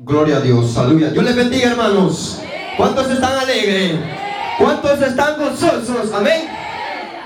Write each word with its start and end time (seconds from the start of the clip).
Gloria 0.00 0.36
a 0.36 0.40
Dios, 0.40 0.76
aleluya. 0.76 1.10
Dios 1.10 1.24
les 1.24 1.34
bendiga, 1.34 1.70
hermanos. 1.72 2.38
¿Cuántos 2.76 3.10
están 3.10 3.36
alegres? 3.36 3.96
¿Cuántos 4.56 5.02
están 5.02 5.36
gozosos? 5.36 6.12
Amén. 6.14 6.48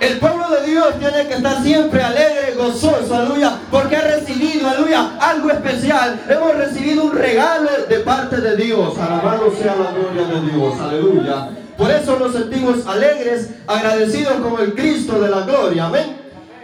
El 0.00 0.18
pueblo 0.18 0.48
de 0.48 0.70
Dios 0.70 0.98
tiene 0.98 1.28
que 1.28 1.34
estar 1.34 1.62
siempre 1.62 2.02
alegre, 2.02 2.54
gozoso, 2.56 3.14
aleluya, 3.14 3.58
porque 3.70 3.96
ha 3.96 4.00
recibido, 4.00 4.70
aleluya, 4.70 5.18
algo 5.20 5.50
especial. 5.50 6.18
Hemos 6.26 6.56
recibido 6.56 7.04
un 7.04 7.12
regalo 7.12 7.68
de 7.86 7.98
parte 7.98 8.40
de 8.40 8.56
Dios. 8.56 8.98
Alabado 8.98 9.52
sea 9.54 9.76
la 9.76 9.92
gloria 9.92 10.34
de 10.34 10.50
Dios, 10.50 10.80
aleluya. 10.80 11.50
Por 11.76 11.90
eso 11.90 12.18
nos 12.18 12.32
sentimos 12.32 12.86
alegres, 12.86 13.50
agradecidos 13.66 14.32
con 14.36 14.58
el 14.62 14.74
Cristo 14.74 15.20
de 15.20 15.28
la 15.28 15.42
gloria, 15.42 15.86
amén. 15.88 16.21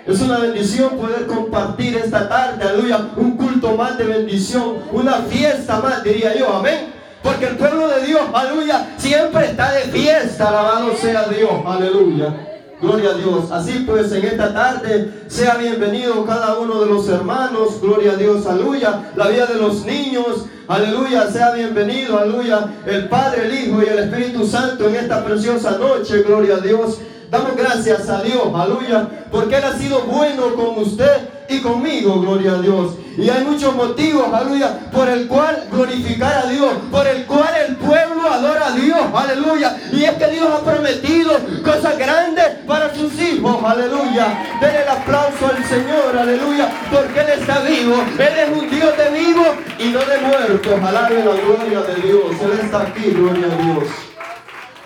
Es 0.09 0.22
una 0.22 0.38
bendición 0.38 0.96
poder 0.96 1.27
compartir 1.27 1.95
esta 1.98 2.30
tarde, 2.30 2.66
aleluya, 2.66 3.11
un 3.14 3.36
culto 3.36 3.77
más 3.77 3.98
de 3.98 4.04
bendición, 4.04 4.77
una 4.91 5.16
fiesta 5.16 5.80
más, 5.80 6.02
diría 6.02 6.34
yo, 6.34 6.50
amén. 6.50 6.95
Porque 7.23 7.45
el 7.45 7.59
pueblo 7.59 7.88
de 7.88 8.06
Dios, 8.06 8.23
aleluya, 8.33 8.95
siempre 8.97 9.45
está 9.45 9.70
de 9.73 9.83
fiesta, 9.83 10.48
alabado 10.48 10.97
sea 10.97 11.24
Dios, 11.24 11.50
aleluya. 11.66 12.34
Gloria 12.80 13.10
a 13.10 13.14
Dios. 13.14 13.52
Así 13.52 13.84
pues, 13.86 14.10
en 14.12 14.24
esta 14.24 14.55
tarde, 14.55 15.24
sea 15.27 15.56
bienvenido 15.56 16.25
cada 16.25 16.59
uno 16.59 16.80
de 16.80 16.86
los 16.86 17.06
hermanos. 17.11 17.78
Gloria 17.83 18.12
a 18.12 18.16
Dios, 18.16 18.47
aleluya. 18.47 19.11
La 19.14 19.27
vida 19.28 19.45
de 19.45 19.56
los 19.56 19.84
niños, 19.84 20.47
aleluya. 20.69 21.28
Sea 21.30 21.50
bienvenido, 21.50 22.19
aleluya. 22.19 22.66
El 22.86 23.09
Padre, 23.09 23.47
el 23.47 23.52
Hijo 23.52 23.83
y 23.83 23.86
el 23.86 23.98
Espíritu 23.98 24.47
Santo 24.47 24.88
en 24.88 24.95
esta 24.95 25.25
preciosa 25.25 25.72
noche. 25.72 26.22
Gloria 26.22 26.55
a 26.55 26.61
Dios. 26.61 26.98
Damos 27.30 27.56
gracias 27.56 28.09
a 28.09 28.23
Dios, 28.23 28.42
aleluya. 28.55 29.06
Porque 29.30 29.56
Él 29.56 29.64
ha 29.64 29.73
sido 29.77 30.00
bueno 30.02 30.55
con 30.55 30.78
usted 30.78 31.28
y 31.48 31.60
conmigo, 31.60 32.20
gloria 32.20 32.52
a 32.52 32.62
Dios. 32.62 32.95
Y 33.19 33.28
hay 33.28 33.45
muchos 33.45 33.74
motivos, 33.74 34.32
aleluya, 34.32 34.91
por 34.92 35.09
el 35.09 35.27
cual 35.27 35.66
glorificar 35.70 36.45
a 36.45 36.46
Dios, 36.48 36.72
por 36.91 37.06
el 37.06 37.24
cual 37.24 37.52
el 37.66 37.77
pueblo 37.77 38.30
adora 38.30 38.69
a 38.69 38.72
Dios, 38.72 39.00
aleluya. 39.14 39.77
Y 39.92 40.05
es 40.05 40.12
que 40.12 40.27
Dios 40.28 40.48
ha 40.48 40.64
prometido 40.64 41.33
cosas 41.64 41.98
grandes 41.98 42.47
para 42.66 42.94
sus 42.94 43.12
hijos, 43.20 43.62
aleluya. 43.62 44.58
Denle 44.60 44.83
el 44.83 44.88
aplauso 44.88 45.47
al 45.47 45.64
Señor, 45.64 46.16
aleluya, 46.16 46.70
porque 46.91 47.20
Él 47.20 47.41
está 47.41 47.60
vivo. 47.60 47.97
Él 48.19 48.38
es 48.38 48.56
un 48.56 48.70
Dios 48.70 48.97
de 48.97 49.19
vivo 49.19 49.44
y 49.78 49.88
no 49.88 49.98
de 49.98 50.19
muertos. 50.19 50.81
Alabe 50.83 51.25
la 51.25 51.34
gloria 51.34 51.81
de 51.81 51.94
Dios. 52.03 52.25
Él 52.41 52.60
está 52.62 52.83
aquí, 52.83 53.10
gloria 53.10 53.47
a 53.47 53.62
Dios. 53.62 53.88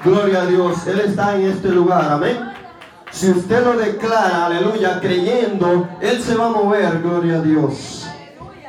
Gloria 0.04 0.42
a 0.42 0.46
Dios. 0.46 0.86
Él 0.86 1.00
está 1.00 1.36
en 1.36 1.46
este 1.46 1.68
lugar, 1.68 2.10
amén. 2.10 2.36
Si 3.12 3.30
usted 3.30 3.64
lo 3.64 3.74
declara, 3.74 4.46
aleluya, 4.46 4.98
creyendo, 5.00 5.88
Él 6.00 6.20
se 6.20 6.34
va 6.34 6.46
a 6.46 6.50
mover, 6.50 7.00
gloria 7.02 7.36
a 7.36 7.42
Dios. 7.42 8.06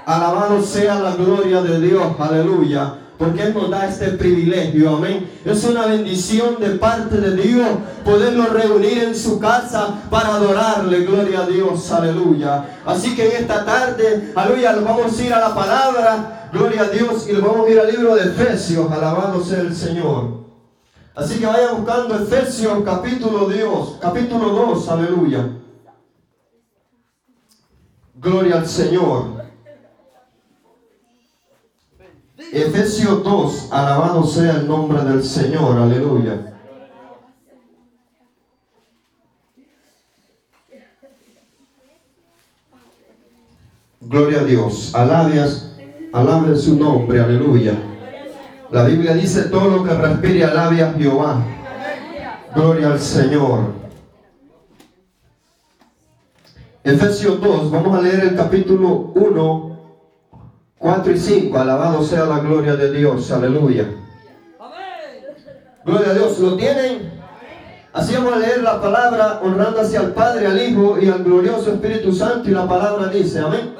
Alabado 0.06 0.62
sea 0.62 1.00
la 1.00 1.16
gloria 1.16 1.62
de 1.62 1.80
Dios, 1.80 2.04
aleluya. 2.20 2.96
Porque 3.18 3.44
Él 3.44 3.54
nos 3.54 3.70
da 3.70 3.88
este 3.88 4.10
privilegio, 4.10 4.98
amén. 4.98 5.32
Es 5.46 5.64
una 5.64 5.86
bendición 5.86 6.60
de 6.60 6.72
parte 6.72 7.18
de 7.18 7.36
Dios 7.42 7.68
podernos 8.04 8.50
reunir 8.50 9.04
en 9.04 9.16
su 9.16 9.40
casa 9.40 10.02
para 10.10 10.36
adorarle, 10.36 11.06
gloria 11.06 11.40
a 11.40 11.48
Dios, 11.48 11.90
aleluya. 11.92 12.66
Así 12.86 13.16
que 13.16 13.30
en 13.30 13.44
esta 13.44 13.64
tarde, 13.64 14.34
aleluya, 14.36 14.76
vamos 14.76 15.18
a 15.18 15.24
ir 15.24 15.34
a 15.34 15.40
la 15.40 15.56
palabra, 15.56 16.50
gloria 16.52 16.82
a 16.82 16.90
Dios, 16.90 17.28
y 17.30 17.34
vamos 17.34 17.66
a 17.66 17.72
ir 17.72 17.80
al 17.80 17.90
libro 17.90 18.16
de 18.16 18.26
Efesios, 18.26 18.92
alabado 18.92 19.42
sea 19.42 19.62
el 19.62 19.74
Señor. 19.74 20.43
Así 21.16 21.40
que 21.40 21.46
vaya 21.46 21.74
buscando 21.74 22.16
Efesios 22.16 22.84
capítulo 22.84 23.48
Dios, 23.48 23.98
capítulo 24.02 24.50
2, 24.50 24.90
aleluya. 24.90 25.48
Gloria 28.16 28.56
al 28.56 28.68
Señor. 28.68 29.44
Efesios 32.52 33.24
2, 33.24 33.68
alabado 33.72 34.24
sea 34.24 34.54
el 34.54 34.68
nombre 34.68 35.04
del 35.04 35.24
Señor, 35.24 35.78
aleluya. 35.78 36.50
Gloria 44.02 44.42
a 44.42 44.44
Dios, 44.44 44.94
alabias, 44.96 45.76
alabe 46.12 46.56
su 46.56 46.76
nombre, 46.76 47.20
aleluya. 47.20 47.93
La 48.74 48.86
Biblia 48.86 49.14
dice 49.14 49.44
todo 49.44 49.70
lo 49.70 49.84
que 49.84 49.94
respire 49.94 50.44
alabe 50.44 50.82
a 50.82 50.94
Jehová. 50.94 51.44
Gloria 52.56 52.88
al 52.88 53.00
Señor. 53.00 53.66
Efesios 56.84 57.40
2, 57.40 57.70
vamos 57.70 57.96
a 57.96 58.02
leer 58.02 58.22
el 58.22 58.36
capítulo 58.36 59.12
1, 59.14 59.80
4 60.80 61.12
y 61.12 61.20
5. 61.20 61.60
Alabado 61.60 62.04
sea 62.04 62.26
la 62.26 62.40
gloria 62.40 62.76
de 62.76 62.92
Dios. 62.92 63.32
Aleluya. 63.32 63.86
Gloria 65.86 66.10
a 66.10 66.14
Dios. 66.16 66.40
¿Lo 66.40 66.58
tienen? 66.58 67.12
Así 67.94 68.16
vamos 68.16 68.34
a 68.34 68.40
leer 68.40 68.64
la 68.64 68.82
palabra 68.82 69.40
honrando 69.44 69.82
hacia 69.82 70.02
el 70.02 70.14
Padre, 70.14 70.48
al 70.48 70.60
Hijo 70.60 70.98
y 71.00 71.10
al 71.10 71.24
glorioso 71.24 71.74
Espíritu 71.74 72.12
Santo. 72.12 72.50
Y 72.50 72.54
la 72.54 72.68
palabra 72.68 73.06
dice, 73.10 73.38
amén. 73.38 73.76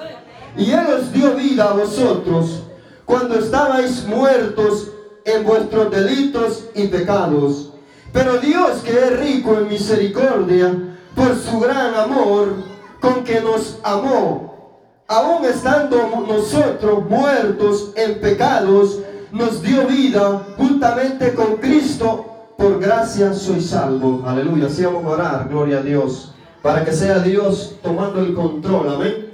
Y 0.56 0.70
Él 0.70 0.86
os 1.00 1.12
dio 1.12 1.34
vida 1.34 1.72
a 1.72 1.74
vosotros 1.74 2.66
cuando 3.06 3.36
estabais 3.36 4.06
muertos 4.06 4.92
en 5.26 5.44
vuestros 5.46 5.92
delitos 5.92 6.66
y 6.76 6.88
pecados. 6.88 7.74
Pero 8.12 8.38
Dios 8.38 8.82
que 8.84 8.92
es 8.92 9.20
rico 9.20 9.58
en 9.58 9.70
misericordia, 9.70 10.74
por 11.16 11.36
su 11.36 11.60
gran 11.60 11.94
amor 11.96 12.54
con 13.00 13.24
que 13.24 13.42
nos 13.42 13.80
amó, 13.84 14.54
aun 15.08 15.46
estando 15.46 16.26
nosotros 16.28 17.10
muertos 17.10 17.92
en 17.96 18.20
pecados, 18.20 19.00
nos 19.32 19.62
dio 19.62 19.88
vida 19.88 20.46
juntamente 20.58 21.34
con 21.34 21.58
Cristo. 21.58 22.30
Por 22.56 22.80
gracia 22.80 23.34
soy 23.34 23.62
salvo. 23.62 24.22
Aleluya. 24.26 24.68
Así 24.68 24.86
vamos 24.86 25.04
a 25.06 25.10
orar. 25.10 25.50
Gloria 25.50 25.80
a 25.80 25.82
Dios. 25.82 26.34
Para 26.62 26.86
que 26.86 26.94
sea 26.94 27.20
Dios 27.20 27.76
tomando 27.82 28.20
el 28.20 28.34
control. 28.36 28.94
Amén. 28.94 29.34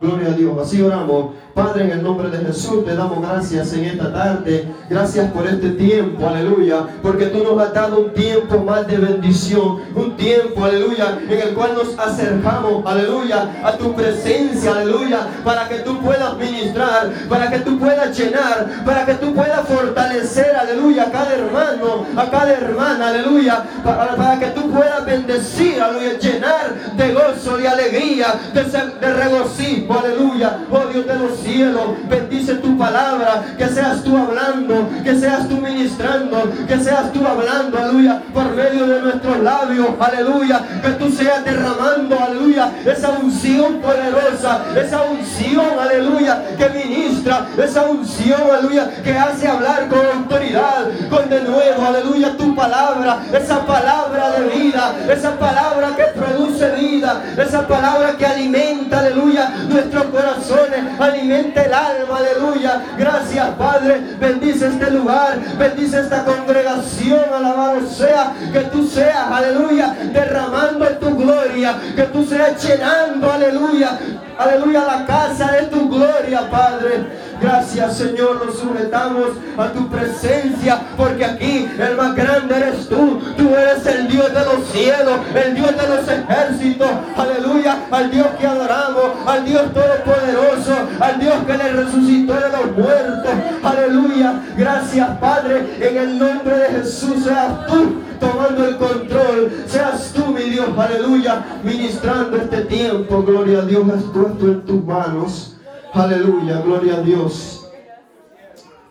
Gloria 0.00 0.28
a 0.28 0.32
Dios. 0.32 0.56
Así 0.60 0.80
oramos. 0.80 1.34
Padre, 1.54 1.84
en 1.84 1.90
el 1.90 2.02
nombre 2.02 2.30
de 2.30 2.46
Jesús 2.46 2.82
te 2.86 2.94
damos 2.94 3.20
gracias 3.20 3.74
en 3.74 3.84
esta 3.84 4.10
tarde. 4.10 4.66
Gracias 4.88 5.30
por 5.32 5.46
este 5.46 5.70
tiempo, 5.70 6.26
aleluya. 6.26 6.86
Porque 7.02 7.26
tú 7.26 7.44
nos 7.44 7.60
has 7.60 7.74
dado 7.74 8.00
un 8.00 8.14
tiempo 8.14 8.58
más 8.58 8.86
de 8.86 8.96
bendición. 8.96 9.80
Un 9.94 10.16
tiempo, 10.16 10.64
aleluya, 10.64 11.18
en 11.28 11.38
el 11.38 11.54
cual 11.54 11.74
nos 11.74 11.98
acercamos, 11.98 12.86
aleluya, 12.86 13.60
a 13.64 13.72
tu 13.72 13.94
presencia, 13.94 14.72
aleluya. 14.72 15.26
Para 15.44 15.68
que 15.68 15.80
tú 15.80 15.98
puedas 16.00 16.36
ministrar, 16.38 17.10
para 17.28 17.50
que 17.50 17.58
tú 17.58 17.78
puedas 17.78 18.18
llenar, 18.18 18.84
para 18.86 19.04
que 19.04 19.14
tú 19.14 19.34
puedas 19.34 19.68
fortalecer, 19.68 20.56
aleluya, 20.56 21.04
a 21.04 21.10
cada 21.10 21.34
hermano, 21.34 22.06
a 22.16 22.30
cada 22.30 22.52
hermana, 22.52 23.08
aleluya. 23.08 23.62
Para, 23.84 24.16
para 24.16 24.38
que 24.38 24.46
tú 24.46 24.70
puedas 24.70 25.04
bendecir, 25.04 25.82
aleluya, 25.82 26.18
llenar 26.18 26.74
de 26.96 27.12
gozo, 27.12 27.58
de 27.58 27.68
alegría, 27.68 28.34
de, 28.54 28.62
de 28.64 29.12
regocijo, 29.12 29.98
aleluya. 29.98 30.60
Oh 30.70 30.86
Dios 30.86 31.06
de 31.06 31.14
los 31.18 31.41
cielo. 31.42 31.96
Bendice 32.08 32.54
tu 32.54 32.76
palabra, 32.76 33.42
que 33.58 33.66
seas 33.68 34.02
tú 34.02 34.16
hablando, 34.16 34.88
que 35.02 35.14
seas 35.18 35.48
tú 35.48 35.56
ministrando, 35.56 36.50
que 36.66 36.78
seas 36.78 37.12
tú 37.12 37.26
hablando, 37.26 37.78
aleluya, 37.78 38.22
por 38.32 38.54
medio 38.54 38.86
de 38.86 39.00
nuestros 39.00 39.38
labios, 39.40 39.88
aleluya, 39.98 40.60
que 40.82 40.90
tú 40.90 41.10
seas 41.10 41.44
derramando, 41.44 42.18
aleluya, 42.18 42.72
esa 42.84 43.10
unción 43.10 43.80
poderosa, 43.80 44.64
esa 44.76 45.02
unción, 45.02 45.66
aleluya, 45.80 46.42
que 46.56 46.68
ministra, 46.70 47.46
esa 47.56 47.82
unción, 47.86 48.40
aleluya, 48.50 48.90
que 49.02 49.16
hace 49.16 49.48
hablar 49.48 49.88
con 49.88 50.00
autoridad, 50.04 50.86
con 51.10 51.28
de 51.28 51.40
nuevo, 51.42 51.86
aleluya, 51.86 52.36
tu 52.36 52.54
palabra, 52.54 53.18
esa 53.32 53.64
palabra 53.66 54.30
de 54.30 54.58
vida, 54.58 54.94
esa 55.10 55.38
palabra 55.38 55.96
que 55.96 56.04
produce 56.18 56.70
vida, 56.72 57.22
esa 57.36 57.66
palabra 57.66 58.16
que 58.16 58.26
alimenta, 58.26 59.00
aleluya, 59.00 59.52
nuestros 59.68 60.04
corazones, 60.04 61.00
alimenta 61.00 61.31
el 61.34 61.74
alma, 61.74 62.18
aleluya. 62.18 62.82
Gracias, 62.98 63.46
Padre. 63.56 64.00
Bendice 64.20 64.68
este 64.68 64.90
lugar, 64.90 65.38
bendice 65.58 66.00
esta 66.00 66.24
congregación, 66.24 67.24
alabado 67.32 67.86
sea. 67.88 68.32
Que 68.52 68.60
tú 68.60 68.86
seas, 68.86 69.30
aleluya, 69.30 69.94
derramando 70.12 70.86
tu 70.98 71.16
gloria. 71.16 71.76
Que 71.96 72.02
tú 72.04 72.24
seas 72.24 72.62
llenando, 72.62 73.30
aleluya, 73.30 73.98
aleluya, 74.38 74.84
la 74.84 75.06
casa 75.06 75.52
de 75.52 75.62
tu 75.64 75.88
gloria, 75.88 76.48
Padre. 76.50 77.21
Gracias 77.42 77.96
Señor, 77.96 78.46
nos 78.46 78.56
sujetamos 78.56 79.30
a 79.58 79.72
tu 79.72 79.88
presencia, 79.88 80.80
porque 80.96 81.24
aquí 81.24 81.68
el 81.76 81.96
más 81.96 82.14
grande 82.14 82.54
eres 82.56 82.88
tú. 82.88 83.18
Tú 83.36 83.48
eres 83.48 83.84
el 83.84 84.06
Dios 84.06 84.32
de 84.32 84.44
los 84.44 84.64
cielos, 84.70 85.18
el 85.34 85.54
Dios 85.56 85.70
de 85.76 85.88
los 85.88 86.08
ejércitos. 86.08 86.88
Aleluya, 87.16 87.78
al 87.90 88.10
Dios 88.12 88.28
que 88.38 88.46
adoramos, 88.46 89.26
al 89.26 89.44
Dios 89.44 89.62
todopoderoso, 89.74 90.76
al 91.00 91.18
Dios 91.18 91.34
que 91.44 91.58
le 91.58 91.72
resucitó 91.72 92.34
de 92.34 92.48
los 92.48 92.76
muertos. 92.78 93.32
Aleluya, 93.64 94.40
gracias 94.56 95.18
Padre, 95.18 95.78
en 95.80 95.96
el 95.96 96.18
nombre 96.20 96.56
de 96.56 96.66
Jesús 96.78 97.24
seas 97.24 97.66
tú 97.66 98.02
tomando 98.20 98.68
el 98.68 98.76
control. 98.76 99.50
Seas 99.66 100.12
tú, 100.14 100.26
mi 100.26 100.44
Dios, 100.44 100.68
aleluya, 100.78 101.42
ministrando 101.64 102.36
este 102.36 102.62
tiempo. 102.62 103.22
Gloria 103.24 103.58
a 103.58 103.62
Dios, 103.62 103.82
has 103.88 104.04
puesto 104.04 104.46
en 104.46 104.64
tus 104.64 104.84
manos. 104.84 105.56
Aleluya, 105.92 106.60
gloria 106.60 106.96
a 106.96 107.00
Dios. 107.00 107.70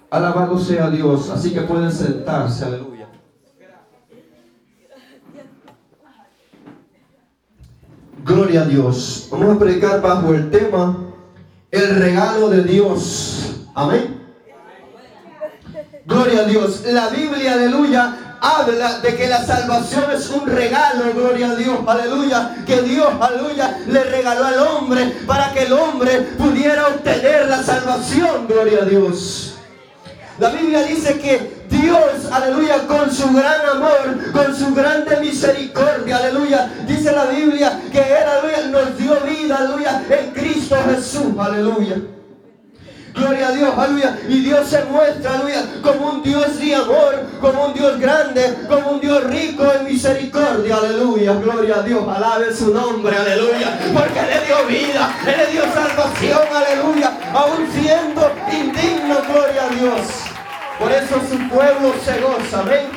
Alabado 0.09 0.59
sea 0.59 0.89
Dios. 0.89 1.29
Así 1.29 1.53
que 1.53 1.61
pueden 1.61 1.91
sentarse. 1.91 2.65
Aleluya. 2.65 3.07
Gloria 8.23 8.61
a 8.61 8.65
Dios. 8.65 9.27
Vamos 9.31 9.55
a 9.55 9.59
predicar 9.59 10.01
bajo 10.01 10.33
el 10.33 10.51
tema 10.51 10.95
el 11.71 11.95
regalo 11.95 12.49
de 12.49 12.63
Dios. 12.63 13.65
Amén. 13.73 14.21
Gloria 16.05 16.41
a 16.41 16.43
Dios. 16.43 16.83
La 16.85 17.09
Biblia, 17.09 17.53
aleluya, 17.53 18.30
habla 18.41 18.99
de 18.99 19.15
que 19.15 19.27
la 19.27 19.45
salvación 19.45 20.05
es 20.11 20.29
un 20.29 20.47
regalo, 20.47 21.13
gloria 21.13 21.51
a 21.51 21.55
Dios, 21.55 21.77
aleluya, 21.87 22.55
que 22.65 22.81
Dios, 22.81 23.09
aleluya, 23.21 23.79
le 23.87 24.03
regaló 24.03 24.45
al 24.45 24.59
hombre 24.59 25.05
para 25.27 25.53
que 25.53 25.63
el 25.63 25.73
hombre 25.73 26.21
pudiera 26.37 26.87
obtener 26.87 27.47
la 27.47 27.61
salvación, 27.61 28.47
gloria 28.47 28.79
a 28.81 28.85
Dios. 28.85 29.53
La 30.39 30.49
Biblia 30.49 30.81
dice 30.81 31.19
que 31.19 31.61
Dios, 31.69 32.31
aleluya, 32.31 32.87
con 32.87 33.11
su 33.11 33.31
gran 33.31 33.61
amor, 33.75 34.31
con 34.31 34.55
su 34.55 34.73
grande 34.73 35.17
misericordia, 35.17 36.17
aleluya, 36.17 36.67
dice 36.87 37.11
la 37.11 37.25
Biblia 37.25 37.79
que 37.91 37.99
Él, 37.99 38.27
aleluya, 38.27 38.67
nos 38.71 38.97
dio 38.97 39.19
vida, 39.21 39.57
aleluya, 39.57 40.03
en 40.09 40.31
Cristo 40.31 40.75
Jesús, 40.89 41.37
aleluya. 41.37 41.97
Gloria 43.13 43.47
a 43.49 43.51
Dios, 43.51 43.73
aleluya. 43.77 44.19
Y 44.27 44.39
Dios 44.39 44.67
se 44.69 44.83
muestra, 44.85 45.33
aleluya, 45.33 45.65
como 45.81 46.11
un 46.11 46.23
Dios 46.23 46.59
de 46.59 46.75
amor, 46.75 47.25
como 47.41 47.65
un 47.65 47.73
Dios 47.73 47.99
grande, 47.99 48.65
como 48.69 48.91
un 48.91 49.01
Dios 49.01 49.23
rico 49.25 49.63
en 49.73 49.85
misericordia, 49.85 50.77
aleluya. 50.77 51.33
Gloria 51.33 51.75
a 51.77 51.81
Dios, 51.81 52.07
alabe 52.07 52.55
su 52.55 52.73
nombre, 52.73 53.15
aleluya. 53.17 53.79
Porque 53.93 54.21
le 54.21 54.45
dio 54.45 54.65
vida, 54.67 55.15
le 55.25 55.51
dio 55.51 55.63
salvación, 55.73 56.41
aleluya. 56.53 57.11
Aún 57.33 57.67
siendo 57.73 58.31
indigno, 58.51 59.17
gloria 59.27 59.65
a 59.65 59.69
Dios. 59.69 60.07
Por 60.79 60.91
eso 60.91 61.21
su 61.29 61.49
pueblo 61.49 61.93
se 62.03 62.19
goza, 62.21 62.61
amén. 62.61 62.89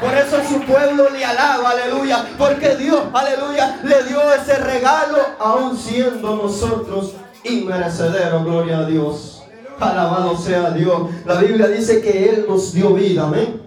Por 0.00 0.14
eso 0.14 0.42
su 0.48 0.62
pueblo 0.62 1.10
le 1.10 1.24
alaba, 1.24 1.70
aleluya. 1.70 2.26
Porque 2.36 2.74
Dios, 2.76 3.02
aleluya, 3.12 3.80
le 3.84 4.02
dio 4.04 4.32
ese 4.32 4.56
regalo, 4.56 5.18
aún 5.38 5.76
siendo 5.76 6.36
nosotros 6.36 7.12
inmerecederos, 7.44 8.44
gloria 8.44 8.78
a 8.78 8.84
Dios. 8.86 9.39
Alabado 9.80 10.36
sea 10.36 10.70
Dios. 10.70 11.10
La 11.24 11.36
Biblia 11.36 11.68
dice 11.68 12.02
que 12.02 12.28
Él 12.28 12.44
nos 12.46 12.72
dio 12.72 12.92
vida. 12.94 13.24
Amén. 13.24 13.62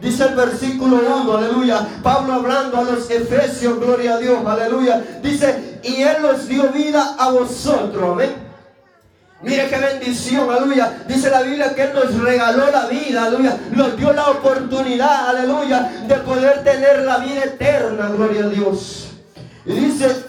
Dice 0.00 0.24
el 0.24 0.34
versículo 0.34 1.00
1, 1.24 1.36
aleluya. 1.36 1.86
Pablo 2.02 2.34
hablando 2.34 2.78
a 2.78 2.84
los 2.84 3.10
efesios, 3.10 3.78
gloria 3.78 4.14
a 4.14 4.18
Dios, 4.18 4.38
aleluya. 4.46 5.02
Dice, 5.22 5.80
y 5.82 6.02
Él 6.02 6.22
nos 6.22 6.48
dio 6.48 6.68
vida 6.72 7.16
a 7.18 7.30
vosotros. 7.30 8.12
Amén. 8.12 8.48
Mire 9.42 9.68
qué 9.68 9.76
bendición, 9.76 10.50
aleluya. 10.50 11.04
Dice 11.06 11.30
la 11.30 11.42
Biblia 11.42 11.74
que 11.74 11.82
Él 11.82 11.90
nos 11.94 12.18
regaló 12.18 12.70
la 12.70 12.86
vida, 12.86 13.24
aleluya. 13.24 13.58
Nos 13.72 13.96
dio 13.96 14.12
la 14.12 14.30
oportunidad, 14.30 15.28
aleluya, 15.28 16.04
de 16.08 16.14
poder 16.16 16.64
tener 16.64 17.02
la 17.02 17.18
vida 17.18 17.44
eterna, 17.44 18.08
gloria 18.08 18.44
a 18.44 18.48
Dios. 18.48 19.08
Y 19.66 19.72
dice, 19.72 20.24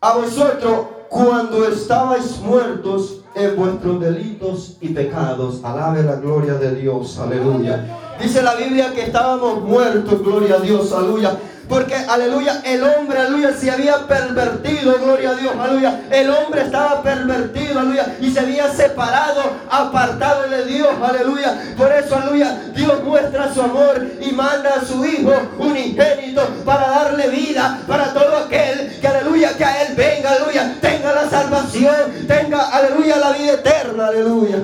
a 0.00 0.14
vosotros, 0.14 0.86
cuando 1.08 1.66
estabais 1.68 2.38
muertos 2.38 3.21
en 3.34 3.56
vuestros 3.56 4.00
delitos 4.00 4.76
y 4.80 4.88
pecados. 4.88 5.60
Alabe 5.64 6.02
la 6.02 6.16
gloria 6.16 6.54
de 6.54 6.74
Dios, 6.74 7.18
aleluya. 7.18 7.98
Dice 8.20 8.42
la 8.42 8.54
Biblia 8.54 8.92
que 8.94 9.02
estábamos 9.02 9.62
muertos, 9.62 10.22
gloria 10.22 10.56
a 10.56 10.60
Dios, 10.60 10.92
aleluya. 10.92 11.38
Porque, 11.72 11.94
aleluya, 11.94 12.60
el 12.66 12.82
hombre, 12.82 13.18
aleluya, 13.18 13.54
se 13.58 13.70
había 13.70 14.06
pervertido, 14.06 14.94
gloria 14.98 15.30
a 15.30 15.34
Dios, 15.36 15.54
aleluya. 15.58 16.02
El 16.10 16.28
hombre 16.28 16.64
estaba 16.64 17.02
pervertido, 17.02 17.80
aleluya, 17.80 18.14
y 18.20 18.30
se 18.30 18.40
había 18.40 18.70
separado, 18.70 19.40
apartado 19.70 20.50
de 20.50 20.66
Dios, 20.66 20.90
aleluya. 21.02 21.72
Por 21.78 21.90
eso, 21.90 22.16
aleluya, 22.16 22.60
Dios 22.74 23.02
muestra 23.02 23.54
su 23.54 23.62
amor 23.62 24.06
y 24.20 24.32
manda 24.32 24.74
a 24.82 24.84
su 24.84 25.02
Hijo 25.02 25.32
unigénito 25.58 26.42
para 26.66 26.90
darle 26.90 27.28
vida 27.28 27.80
para 27.88 28.12
todo 28.12 28.36
aquel 28.36 29.00
que, 29.00 29.08
aleluya, 29.08 29.56
que 29.56 29.64
a 29.64 29.82
Él 29.84 29.94
venga, 29.96 30.30
aleluya, 30.32 30.76
tenga 30.78 31.14
la 31.14 31.30
salvación, 31.30 32.26
tenga, 32.28 32.68
aleluya, 32.68 33.16
la 33.16 33.32
vida 33.32 33.52
eterna, 33.54 34.08
aleluya. 34.08 34.58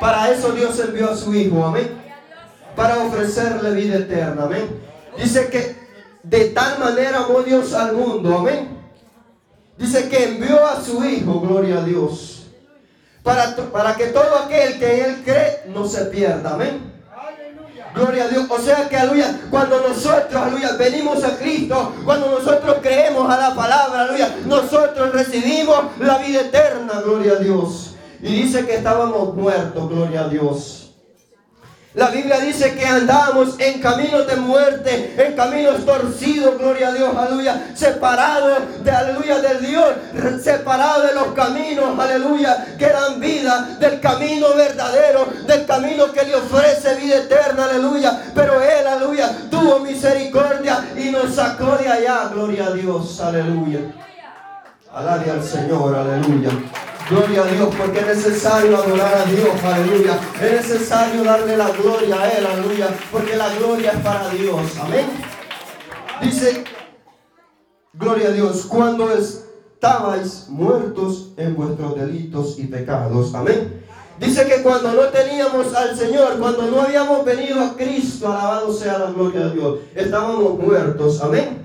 Para 0.00 0.28
eso 0.32 0.50
Dios 0.50 0.76
envió 0.80 1.12
a 1.12 1.16
su 1.16 1.32
Hijo, 1.32 1.64
amén. 1.64 1.88
Para 2.74 2.98
ofrecerle 2.98 3.70
vida 3.70 3.98
eterna, 3.98 4.42
amén. 4.46 4.82
Dice 5.16 5.46
que 5.46 5.83
de 6.24 6.46
tal 6.46 6.78
manera 6.78 7.18
amó 7.18 7.42
Dios 7.42 7.72
al 7.74 7.92
mundo. 7.92 8.38
Amén. 8.38 8.68
Dice 9.76 10.08
que 10.08 10.24
envió 10.24 10.66
a 10.66 10.80
su 10.80 11.04
Hijo, 11.04 11.40
gloria 11.40 11.78
a 11.78 11.84
Dios. 11.84 12.46
Para, 13.22 13.54
para 13.56 13.94
que 13.94 14.06
todo 14.06 14.36
aquel 14.44 14.78
que 14.78 15.00
en 15.00 15.04
Él 15.10 15.22
cree 15.24 15.62
no 15.68 15.86
se 15.86 16.06
pierda. 16.06 16.54
Amén. 16.54 16.92
Gloria 17.94 18.24
a 18.24 18.28
Dios. 18.28 18.46
O 18.48 18.58
sea 18.58 18.88
que, 18.88 18.96
aleluya, 18.96 19.40
cuando 19.50 19.80
nosotros, 19.80 20.34
aleluya, 20.34 20.72
venimos 20.72 21.22
a 21.22 21.38
Cristo, 21.38 21.92
cuando 22.04 22.28
nosotros 22.28 22.78
creemos 22.82 23.30
a 23.30 23.36
la 23.36 23.54
palabra, 23.54 24.02
aleluya, 24.02 24.36
nosotros 24.46 25.12
recibimos 25.12 25.76
la 26.00 26.18
vida 26.18 26.40
eterna, 26.40 27.00
gloria 27.00 27.34
a 27.34 27.36
Dios. 27.36 27.94
Y 28.20 28.42
dice 28.42 28.66
que 28.66 28.76
estábamos 28.76 29.34
muertos, 29.34 29.88
gloria 29.88 30.22
a 30.22 30.28
Dios. 30.28 30.83
La 31.94 32.08
Biblia 32.08 32.40
dice 32.40 32.74
que 32.74 32.84
andamos 32.84 33.54
en 33.60 33.80
caminos 33.80 34.26
de 34.26 34.34
muerte, 34.34 35.14
en 35.16 35.36
caminos 35.36 35.86
torcidos, 35.86 36.58
gloria 36.58 36.88
a 36.88 36.92
Dios, 36.92 37.16
aleluya, 37.16 37.70
separados 37.72 38.82
de 38.82 38.90
aleluya 38.90 39.38
del 39.38 39.64
Dios, 39.64 39.94
separados 40.42 41.06
de 41.06 41.14
los 41.14 41.28
caminos, 41.34 41.96
aleluya, 41.96 42.66
que 42.76 42.88
dan 42.88 43.20
vida, 43.20 43.76
del 43.78 44.00
camino 44.00 44.54
verdadero, 44.56 45.28
del 45.46 45.64
camino 45.66 46.10
que 46.10 46.24
le 46.24 46.34
ofrece 46.34 46.96
vida 46.96 47.18
eterna, 47.18 47.66
aleluya. 47.66 48.24
Pero 48.34 48.60
Él, 48.60 48.86
aleluya, 48.88 49.30
tuvo 49.48 49.78
misericordia 49.78 50.84
y 50.96 51.10
nos 51.10 51.36
sacó 51.36 51.76
de 51.76 51.88
allá, 51.88 52.28
gloria 52.32 52.66
a 52.66 52.70
Dios, 52.72 53.20
aleluya. 53.20 53.78
Alabe 54.92 55.30
al 55.30 55.44
Señor, 55.44 55.94
aleluya. 55.94 56.50
Gloria 57.10 57.42
a 57.42 57.46
Dios, 57.46 57.74
porque 57.76 57.98
es 57.98 58.06
necesario 58.06 58.78
adorar 58.78 59.14
a 59.14 59.24
Dios, 59.26 59.62
aleluya. 59.62 60.18
Es 60.40 60.52
necesario 60.52 61.22
darle 61.22 61.54
la 61.54 61.68
gloria 61.70 62.18
a 62.18 62.30
Él, 62.30 62.46
aleluya, 62.46 62.88
porque 63.12 63.36
la 63.36 63.54
gloria 63.56 63.90
es 63.92 63.98
para 63.98 64.30
Dios, 64.30 64.78
amén. 64.80 65.06
Dice, 66.22 66.64
gloria 67.92 68.28
a 68.28 68.32
Dios, 68.32 68.64
cuando 68.64 69.12
estabais 69.12 70.46
muertos 70.48 71.32
en 71.36 71.54
vuestros 71.54 71.94
delitos 71.94 72.58
y 72.58 72.68
pecados, 72.68 73.34
amén. 73.34 73.84
Dice 74.18 74.46
que 74.46 74.62
cuando 74.62 74.92
no 74.92 75.02
teníamos 75.08 75.74
al 75.74 75.94
Señor, 75.94 76.38
cuando 76.38 76.70
no 76.70 76.80
habíamos 76.80 77.22
venido 77.26 77.60
a 77.60 77.76
Cristo, 77.76 78.32
alabado 78.32 78.72
sea 78.72 78.98
la 78.98 79.10
gloria 79.10 79.48
de 79.48 79.54
Dios, 79.54 79.78
estábamos 79.94 80.58
muertos, 80.58 81.20
amén. 81.20 81.63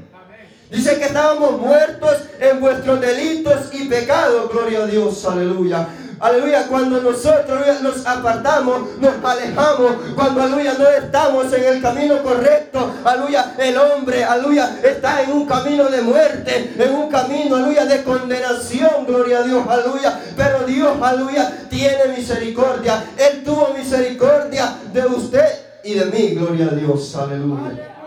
Dice 0.70 1.00
que 1.00 1.06
estábamos 1.06 1.60
muertos 1.60 2.16
en 2.40 2.60
vuestros 2.60 3.02
delitos 3.02 3.74
y 3.74 3.86
pecados. 3.86 4.52
Gloria 4.52 4.84
a 4.84 4.86
Dios, 4.86 5.26
aleluya. 5.26 5.88
Aleluya, 6.20 6.68
cuando 6.68 7.02
nosotros 7.02 7.82
nos 7.82 8.06
apartamos, 8.06 8.98
nos 9.00 9.24
alejamos, 9.24 9.94
cuando 10.16 10.42
aleluya 10.42 10.74
no 10.78 10.90
estamos 10.90 11.54
en 11.54 11.64
el 11.64 11.82
camino 11.82 12.22
correcto, 12.22 12.94
aleluya, 13.06 13.54
el 13.58 13.78
hombre, 13.78 14.26
aleluya, 14.26 14.80
está 14.84 15.22
en 15.22 15.32
un 15.32 15.46
camino 15.46 15.86
de 15.86 16.02
muerte, 16.02 16.74
en 16.78 16.94
un 16.94 17.10
camino, 17.10 17.56
aleluya, 17.56 17.86
de 17.86 18.04
condenación, 18.04 19.06
gloria 19.08 19.40
a 19.40 19.44
Dios, 19.44 19.66
aleluya. 19.66 20.20
Pero 20.36 20.66
Dios, 20.66 20.98
aleluya, 21.02 21.68
tiene 21.70 22.10
misericordia. 22.18 23.02
Él 23.18 23.42
tuvo 23.46 23.70
misericordia 23.74 24.76
de 24.92 25.06
usted 25.06 25.48
y 25.86 25.94
de 25.94 26.06
mí, 26.06 26.36
gloria 26.36 26.66
a 26.66 26.76
Dios, 26.76 27.16
aleluya. 27.16 27.99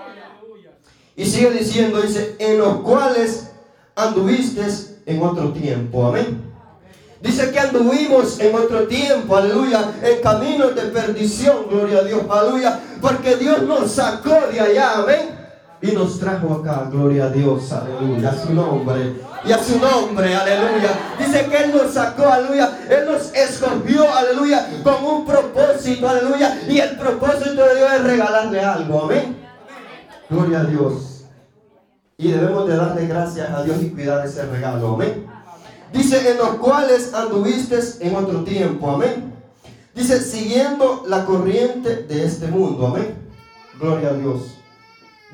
Y 1.17 1.25
sigue 1.25 1.51
diciendo, 1.51 2.01
dice, 2.01 2.37
en 2.39 2.59
los 2.59 2.79
cuales 2.79 3.49
anduviste 3.95 4.63
en 5.07 5.23
otro 5.23 5.53
tiempo. 5.53 6.07
Amén. 6.07 6.53
Dice 7.23 7.53
que 7.53 7.61
anduvimos 7.61 8.41
en 8.41 8.53
otro 8.53 8.89
tiempo, 8.89 9.37
aleluya, 9.37 9.93
en 10.03 10.21
caminos 10.23 10.75
de 10.75 10.83
perdición, 10.83 11.69
gloria 11.71 12.01
a 12.01 12.03
Dios, 12.03 12.23
aleluya, 12.29 12.81
porque 13.01 13.37
Dios 13.37 13.63
nos 13.63 13.93
sacó 13.93 14.49
de 14.53 14.59
allá, 14.59 14.95
amén, 14.99 15.39
y 15.81 15.93
nos 15.93 16.19
trajo 16.19 16.55
acá, 16.55 16.89
gloria 16.91 17.27
a 17.27 17.29
Dios, 17.29 17.71
aleluya, 17.71 18.31
a 18.31 18.43
su 18.45 18.53
nombre, 18.53 19.15
y 19.45 19.53
a 19.53 19.63
su 19.63 19.79
nombre, 19.79 20.35
aleluya. 20.35 21.15
Dice 21.17 21.47
que 21.47 21.57
Él 21.59 21.73
nos 21.73 21.95
sacó, 21.95 22.27
aleluya, 22.27 22.77
Él 22.91 23.07
nos 23.07 23.33
escogió, 23.33 24.13
aleluya, 24.13 24.69
con 24.83 25.05
un 25.05 25.25
propósito, 25.25 26.09
aleluya, 26.09 26.61
y 26.69 26.81
el 26.81 26.97
propósito 26.97 27.65
de 27.65 27.77
Dios 27.77 27.91
es 27.99 28.03
regalarle 28.03 28.61
algo, 28.61 29.05
amén. 29.05 29.42
Gloria 30.33 30.61
a 30.61 30.65
Dios. 30.65 31.25
Y 32.17 32.33
debemos 32.33 32.67
de 32.67 32.77
darle 32.77 33.07
gracias 33.07 33.51
a 33.51 33.63
Dios 33.65 33.83
y 33.83 33.91
cuidar 33.91 34.27
ese 34.27 34.47
regalo. 34.47 34.95
Amén. 34.95 35.27
Dice, 35.93 36.31
en 36.31 36.39
los 36.39 36.55
cuales 36.55 37.13
anduviste 37.13 37.79
en 38.01 38.17
otro 38.17 38.43
tiempo. 38.43 38.91
Amén. 38.93 39.35
Dice, 39.95 40.23
siguiendo 40.23 41.05
la 41.07 41.27
corriente 41.27 41.97
de 42.05 42.25
este 42.25 42.47
mundo. 42.47 42.87
Amén. 42.87 43.15
Gloria 43.79 44.09
a 44.09 44.13
Dios. 44.15 44.57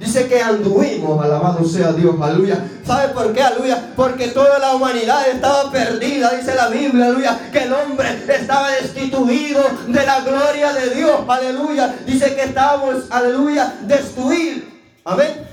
Dice 0.00 0.26
que 0.26 0.40
anduvimos, 0.40 1.24
alabado 1.24 1.64
sea 1.64 1.92
Dios, 1.92 2.16
aleluya. 2.20 2.64
¿Sabe 2.84 3.12
por 3.14 3.32
qué, 3.32 3.42
aleluya? 3.42 3.92
Porque 3.94 4.28
toda 4.28 4.58
la 4.58 4.74
humanidad 4.74 5.28
estaba 5.28 5.70
perdida, 5.70 6.30
dice 6.30 6.54
la 6.56 6.68
Biblia, 6.68 7.06
aleluya. 7.06 7.50
Que 7.52 7.64
el 7.64 7.72
hombre 7.72 8.08
estaba 8.28 8.70
destituido 8.70 9.62
de 9.86 10.06
la 10.06 10.20
gloria 10.22 10.72
de 10.72 10.94
Dios, 10.94 11.20
aleluya. 11.28 11.98
Dice 12.04 12.34
que 12.34 12.42
estábamos, 12.42 13.04
aleluya, 13.10 13.76
destruidos. 13.86 14.77
Amén. 15.08 15.48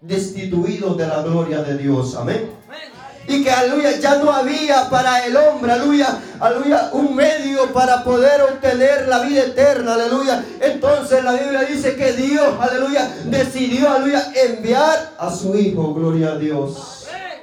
Destituidos 0.00 0.96
de 0.96 1.06
la 1.06 1.22
gloria 1.22 1.62
de 1.62 1.76
Dios, 1.76 2.14
amén 2.14 2.60
y 3.30 3.44
que 3.44 3.50
aleluya 3.50 3.96
ya 3.98 4.16
no 4.16 4.32
había 4.32 4.90
para 4.90 5.24
el 5.24 5.36
hombre, 5.36 5.70
aleluya, 5.70 6.18
aleluya, 6.40 6.90
un 6.92 7.14
medio 7.14 7.72
para 7.72 8.02
poder 8.02 8.42
obtener 8.42 9.06
la 9.06 9.20
vida 9.20 9.42
eterna, 9.42 9.94
aleluya. 9.94 10.44
Entonces 10.60 11.22
la 11.22 11.34
Biblia 11.34 11.62
dice 11.62 11.94
que 11.94 12.12
Dios, 12.12 12.54
aleluya, 12.58 13.08
decidió, 13.26 13.88
aleluya, 13.88 14.32
enviar 14.34 15.12
a 15.16 15.30
su 15.30 15.56
Hijo, 15.56 15.94
gloria 15.94 16.32
a 16.32 16.38
Dios. 16.38 16.99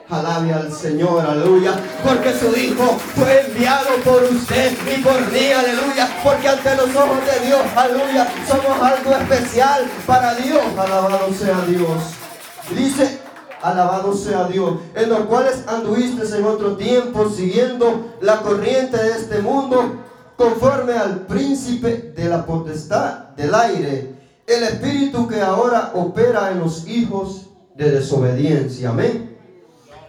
Alabe 0.10 0.54
al 0.54 0.72
Señor, 0.72 1.26
aleluya. 1.26 1.74
Porque 2.04 2.34
su 2.34 2.58
Hijo 2.58 2.98
fue 3.16 3.46
enviado 3.48 3.90
por 4.06 4.24
usted 4.24 4.72
y 4.96 5.02
por 5.02 5.20
mí, 5.32 5.52
aleluya. 5.52 6.08
Porque 6.24 6.48
ante 6.48 6.76
los 6.76 6.96
ojos 6.96 7.20
de 7.26 7.46
Dios, 7.46 7.60
aleluya, 7.76 8.28
somos 8.48 8.82
algo 8.82 9.12
especial 9.12 9.86
para 10.06 10.36
Dios. 10.36 10.62
Alabado 10.78 11.34
sea 11.34 11.62
Dios. 11.68 12.04
Dice 12.74 13.20
Alabado 13.62 14.14
sea 14.14 14.46
Dios, 14.46 14.76
en 14.94 15.10
los 15.10 15.22
cuales 15.22 15.64
anduviste 15.68 16.26
en 16.38 16.46
otro 16.46 16.78
tiempo 16.78 17.30
siguiendo 17.30 18.14
la 18.22 18.42
corriente 18.42 18.98
de 18.98 19.12
este 19.12 19.40
mundo, 19.40 20.04
conforme 20.36 20.94
al 20.94 21.26
príncipe 21.26 22.14
de 22.16 22.30
la 22.30 22.46
potestad 22.46 23.30
del 23.36 23.54
aire, 23.56 24.16
el 24.46 24.64
espíritu 24.64 25.28
que 25.28 25.42
ahora 25.42 25.92
opera 25.96 26.52
en 26.52 26.60
los 26.60 26.88
hijos 26.88 27.48
de 27.76 27.92
desobediencia. 27.92 28.90
Amén. 28.90 29.27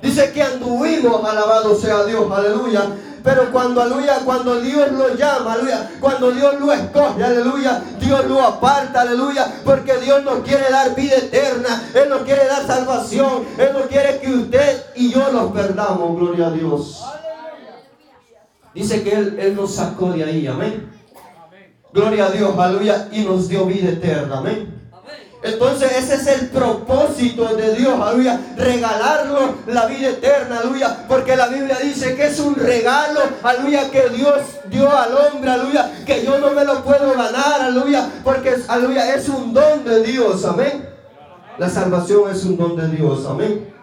Dice 0.00 0.32
que 0.32 0.42
anduvimos, 0.42 1.24
alabado 1.28 1.74
sea 1.74 2.04
Dios, 2.04 2.30
aleluya, 2.30 2.82
pero 3.24 3.50
cuando, 3.50 3.82
aleluya, 3.82 4.20
cuando 4.24 4.60
Dios 4.60 4.92
lo 4.92 5.14
llama, 5.14 5.54
aleluya, 5.54 5.90
cuando 6.00 6.30
Dios 6.30 6.60
lo 6.60 6.72
escoge, 6.72 7.24
aleluya, 7.24 7.82
Dios 7.98 8.26
lo 8.26 8.40
aparta, 8.40 9.00
aleluya, 9.00 9.60
porque 9.64 9.98
Dios 9.98 10.22
nos 10.22 10.40
quiere 10.40 10.70
dar 10.70 10.94
vida 10.94 11.16
eterna, 11.16 11.90
Él 11.94 12.08
nos 12.08 12.22
quiere 12.22 12.46
dar 12.46 12.64
salvación, 12.66 13.44
Él 13.58 13.70
no 13.72 13.80
quiere 13.88 14.20
que 14.20 14.32
usted 14.32 14.84
y 14.94 15.12
yo 15.12 15.32
los 15.32 15.52
perdamos, 15.52 16.16
gloria 16.16 16.46
a 16.46 16.50
Dios. 16.52 17.04
Dice 18.72 19.02
que 19.02 19.12
Él, 19.12 19.36
Él 19.40 19.56
nos 19.56 19.74
sacó 19.74 20.12
de 20.12 20.22
ahí, 20.22 20.46
amén. 20.46 20.92
Gloria 21.92 22.26
a 22.26 22.30
Dios, 22.30 22.56
aleluya, 22.56 23.08
y 23.10 23.22
nos 23.22 23.48
dio 23.48 23.66
vida 23.66 23.90
eterna, 23.90 24.38
amén. 24.38 24.77
Entonces 25.42 25.92
ese 25.92 26.14
es 26.14 26.26
el 26.26 26.49
propósito 26.49 27.54
de 27.54 27.76
Dios, 27.76 28.00
aleluya, 28.00 28.40
regalarnos 28.57 29.50
la 29.68 29.87
vida 29.87 30.09
eterna, 30.09 30.59
aleluya, 30.59 31.04
porque 31.07 31.37
la 31.37 31.47
Biblia 31.47 31.78
dice 31.80 32.16
que 32.16 32.26
es 32.26 32.40
un 32.40 32.57
regalo, 32.57 33.21
aleluya, 33.45 33.88
que 33.90 34.09
Dios 34.09 34.40
dio 34.68 34.90
al 34.90 35.16
hombre, 35.16 35.50
aleluya, 35.50 35.92
que 36.04 36.25
yo 36.25 36.38
no 36.38 36.50
me 36.50 36.64
lo 36.64 36.83
puedo 36.83 37.12
ganar, 37.12 37.61
aleluya, 37.61 38.09
porque 38.25 38.57
aleluya 38.66 39.14
es 39.14 39.28
un 39.28 39.54
don 39.54 39.85
de 39.85 40.02
Dios, 40.02 40.45
amén. 40.45 40.88
La 41.57 41.68
salvación 41.68 42.30
es 42.30 42.45
un 42.45 42.57
don 42.57 42.76
de 42.76 42.88
Dios, 42.88 43.25
amén. 43.25 43.77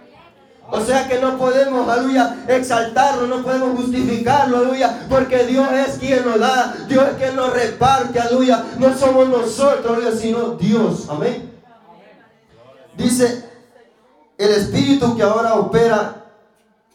O 0.71 0.81
sea 0.81 1.07
que 1.07 1.19
no 1.19 1.37
podemos, 1.37 1.87
aleluya, 1.87 2.43
exaltarlo, 2.47 3.27
no 3.27 3.43
podemos 3.43 3.77
justificarlo, 3.79 4.57
aleluya, 4.57 5.05
porque 5.09 5.45
Dios 5.45 5.67
es 5.71 5.97
quien 5.99 6.25
nos 6.25 6.39
da, 6.39 6.75
Dios 6.87 7.07
es 7.09 7.17
quien 7.17 7.35
nos 7.35 7.53
reparte, 7.53 8.19
aleluya. 8.19 8.65
No 8.79 8.97
somos 8.97 9.29
nosotros, 9.29 9.97
aleluya, 9.97 10.17
sino 10.19 10.55
Dios, 10.55 11.07
amén. 11.09 11.51
Dice 12.97 13.45
el 14.37 14.49
Espíritu 14.51 15.15
que 15.15 15.23
ahora 15.23 15.55
opera, 15.55 16.25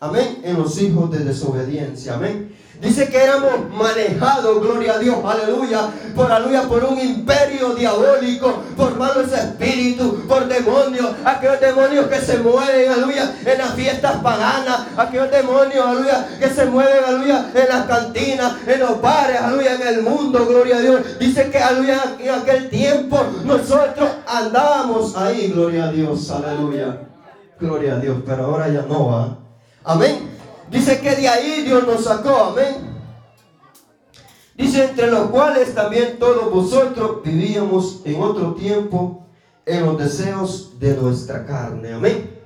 amén, 0.01 0.41
en 0.43 0.59
los 0.59 0.81
hijos 0.81 1.11
de 1.11 1.21
desobediencia, 1.21 2.15
amén. 2.15 2.57
Dice 2.81 3.11
que 3.11 3.23
éramos 3.23 3.69
manejados, 3.75 4.63
gloria 4.63 4.95
a 4.95 4.99
Dios, 4.99 5.19
aleluya, 5.23 5.91
por 6.17 6.33
aleluya, 6.33 6.63
por 6.63 6.83
un 6.83 6.99
imperio 6.99 7.75
diabólico, 7.75 8.63
por 8.75 8.97
malos 8.97 9.31
espíritus, 9.31 10.23
por 10.27 10.49
demonios, 10.49 11.11
aquellos 11.23 11.61
demonios 11.61 12.07
que 12.07 12.21
se 12.21 12.39
mueven, 12.39 12.91
aleluya, 12.91 13.35
en 13.45 13.59
las 13.59 13.75
fiestas 13.75 14.17
paganas, 14.23 14.87
aquellos 14.97 15.31
demonios, 15.31 15.85
aleluya, 15.85 16.27
que 16.39 16.49
se 16.49 16.65
mueven, 16.65 17.05
aleluya, 17.07 17.51
en 17.55 17.69
las 17.69 17.85
cantinas, 17.85 18.53
en 18.67 18.81
los 18.81 19.01
bares, 19.03 19.39
aleluya, 19.39 19.75
en 19.75 19.87
el 19.87 20.03
mundo, 20.03 20.47
gloria 20.47 20.77
a 20.77 20.81
Dios. 20.81 21.19
Dice 21.19 21.51
que, 21.51 21.59
aleluya, 21.59 22.17
en 22.19 22.31
aquel 22.31 22.71
tiempo 22.71 23.23
nosotros 23.45 24.09
andábamos 24.27 25.15
ahí, 25.19 25.49
gloria 25.49 25.85
a 25.85 25.93
Dios, 25.93 26.31
aleluya. 26.31 26.99
Gloria 27.61 27.97
a 27.97 27.99
Dios, 27.99 28.17
pero 28.25 28.47
ahora 28.47 28.69
ya 28.69 28.87
no 28.89 29.09
va. 29.09 29.37
Amén. 29.85 30.40
Dice 30.71 31.01
que 31.01 31.17
de 31.17 31.29
ahí 31.29 31.63
Dios 31.63 31.87
nos 31.87 32.05
sacó, 32.05 32.53
amén. 32.53 32.91
Dice, 34.55 34.85
entre 34.85 35.11
los 35.11 35.31
cuales 35.31 35.75
también 35.75 36.19
todos 36.19 36.53
vosotros 36.53 37.23
vivíamos 37.25 38.03
en 38.05 38.23
otro 38.23 38.55
tiempo 38.55 39.27
en 39.67 39.87
los 39.87 39.99
deseos 39.99 40.79
de 40.79 40.95
nuestra 40.97 41.45
carne, 41.47 41.95
amén. 41.95 42.39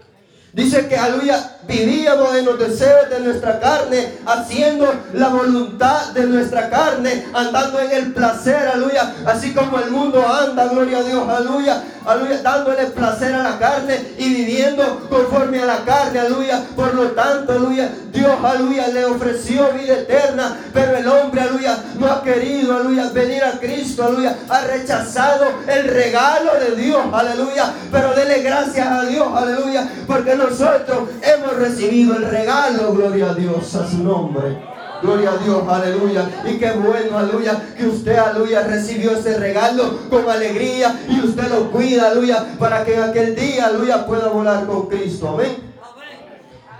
Dice 0.53 0.89
que, 0.89 0.97
aleluya, 0.97 1.54
vivíamos 1.67 2.35
en 2.35 2.45
los 2.45 2.59
deseos 2.59 3.09
de 3.11 3.21
nuestra 3.21 3.61
carne, 3.61 4.19
haciendo 4.27 4.93
la 5.13 5.29
voluntad 5.29 6.13
de 6.13 6.27
nuestra 6.27 6.71
carne, 6.71 7.27
andando 7.33 7.81
en 7.81 7.91
el 7.91 8.13
placer, 8.13 8.69
aleluya, 8.69 9.15
así 9.27 9.53
como 9.53 9.79
el 9.79 9.91
mundo 9.91 10.25
anda, 10.27 10.67
gloria 10.67 10.99
a 10.99 11.03
Dios, 11.03 11.29
aleluya, 11.29 11.83
aleluya, 12.05 12.43
dándole 12.43 12.87
placer 12.87 13.35
a 13.35 13.43
la 13.43 13.59
carne 13.59 14.15
y 14.19 14.35
viviendo 14.35 15.07
conforme 15.09 15.63
a 15.63 15.67
la 15.67 15.79
carne, 15.85 16.21
aleluya. 16.21 16.63
Por 16.77 16.95
lo 16.95 17.11
tanto, 17.13 17.53
aleluya, 17.53 17.91
Dios, 18.13 18.33
aleluya, 18.43 18.89
le 18.89 19.05
ofreció 19.07 19.71
vida 19.73 19.95
eterna, 19.95 20.57
pero 20.73 20.97
el 20.97 21.09
hombre, 21.09 21.41
aleluya, 21.41 21.74
no 22.05 22.13
ha 22.13 22.23
querido, 22.23 22.77
aleluya, 22.77 23.11
venir 23.11 23.43
a 23.43 23.59
Cristo, 23.59 24.05
aleluya, 24.05 24.37
ha 24.49 24.61
rechazado 24.67 25.47
el 25.67 25.89
regalo 25.89 26.53
de 26.61 26.77
Dios, 26.77 27.03
aleluya, 27.13 27.73
pero 27.91 28.15
dele 28.15 28.43
gracias 28.43 28.87
a 28.87 29.05
Dios, 29.05 29.27
aleluya, 29.35 29.89
porque 30.07 30.35
nosotros 30.37 31.09
hemos 31.23 31.57
recibido 31.57 32.17
el 32.17 32.29
regalo, 32.29 32.93
gloria 32.93 33.31
a 33.31 33.35
Dios, 33.35 33.75
a 33.75 33.89
su 33.89 33.99
nombre. 33.99 34.75
Gloria 35.03 35.33
a 35.33 35.37
Dios, 35.37 35.63
aleluya. 35.69 36.31
Y 36.47 36.57
qué 36.57 36.73
bueno, 36.73 37.19
aleluya, 37.19 37.61
que 37.77 37.87
usted, 37.87 38.17
aleluya, 38.17 38.63
recibió 38.63 39.11
ese 39.11 39.37
regalo 39.39 40.09
con 40.09 40.31
alegría 40.31 40.99
y 41.09 41.21
usted 41.21 41.51
lo 41.51 41.71
cuida, 41.71 42.07
aleluya, 42.07 42.57
para 42.59 42.85
que 42.85 42.95
en 42.95 43.03
aquel 43.03 43.35
día, 43.35 43.67
aleluya, 43.67 44.07
pueda 44.07 44.29
volar 44.29 44.65
con 44.67 44.89
Cristo. 44.89 45.29
Amén. 45.29 45.57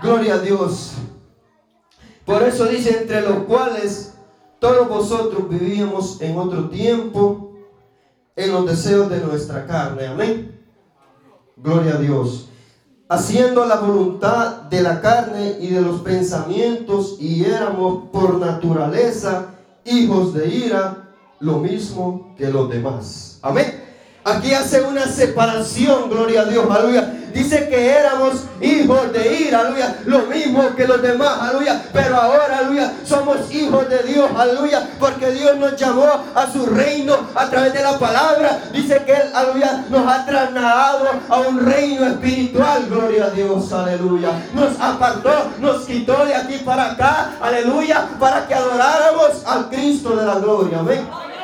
Gloria 0.01 0.35
a 0.35 0.39
Dios. 0.39 0.93
Por 2.25 2.41
eso 2.41 2.65
dice, 2.65 2.97
entre 3.01 3.21
los 3.21 3.43
cuales 3.43 4.14
todos 4.65 4.89
vosotros 4.89 5.47
vivíamos 5.47 6.19
en 6.21 6.39
otro 6.39 6.69
tiempo, 6.69 7.53
en 8.35 8.51
los 8.51 8.65
deseos 8.65 9.09
de 9.11 9.19
nuestra 9.19 9.67
carne. 9.67 10.07
Amén. 10.07 10.59
Gloria 11.55 11.95
a 11.95 11.97
Dios 11.99 12.47
haciendo 13.07 13.65
la 13.65 13.75
voluntad 13.75 14.63
de 14.63 14.81
la 14.81 14.99
carne 14.99 15.57
y 15.59 15.67
de 15.67 15.81
los 15.81 16.01
pensamientos, 16.01 17.17
y 17.19 17.45
éramos 17.45 18.09
por 18.11 18.39
naturaleza 18.39 19.53
hijos 19.85 20.33
de 20.33 20.47
ira, 20.47 21.13
lo 21.39 21.59
mismo 21.59 22.33
que 22.35 22.49
los 22.49 22.67
demás. 22.67 23.37
Amén. 23.43 23.83
Aquí 24.23 24.51
hace 24.55 24.81
una 24.81 25.05
separación, 25.05 26.09
gloria 26.09 26.41
a 26.41 26.45
Dios, 26.45 26.65
aleluya. 26.67 27.14
Dice 27.35 27.67
que 27.67 27.89
éramos 27.89 28.45
hijos 28.61 29.11
de 29.11 29.41
ira, 29.41 29.59
aleluya. 29.59 29.97
Lo 30.05 30.19
mismo 30.19 30.73
que 30.73 30.87
los 30.87 31.01
demás, 31.01 31.37
aleluya. 31.41 31.83
Pero 31.91 32.15
ahora, 32.15 32.59
aleluya, 32.59 32.93
somos 33.03 33.53
hijos 33.53 33.89
de 33.89 34.03
Dios, 34.03 34.29
aleluya. 34.37 34.87
Porque 34.97 35.31
Dios 35.31 35.57
nos 35.57 35.75
llamó 35.75 36.07
a 36.33 36.49
su 36.49 36.65
reino 36.65 37.13
a 37.35 37.49
través 37.49 37.73
de 37.73 37.83
la 37.83 37.99
palabra. 37.99 38.61
Dice 38.71 39.03
que 39.05 39.11
Él, 39.11 39.31
aleluya, 39.33 39.83
nos 39.89 40.07
ha 40.07 40.25
trasladado 40.25 41.09
a 41.27 41.39
un 41.41 41.65
reino 41.65 42.05
espiritual, 42.05 42.85
gloria 42.89 43.25
a 43.25 43.29
Dios, 43.31 43.69
aleluya. 43.73 44.29
Nos 44.53 44.79
apartó, 44.79 45.51
nos 45.59 45.85
quitó 45.85 46.25
de 46.25 46.35
aquí 46.35 46.59
para 46.59 46.93
acá, 46.93 47.33
aleluya, 47.41 48.07
para 48.17 48.47
que 48.47 48.55
adoráramos 48.55 49.45
al 49.45 49.67
Cristo 49.67 50.15
de 50.15 50.25
la 50.25 50.35
gloria. 50.35 50.79
Amén. 50.79 51.34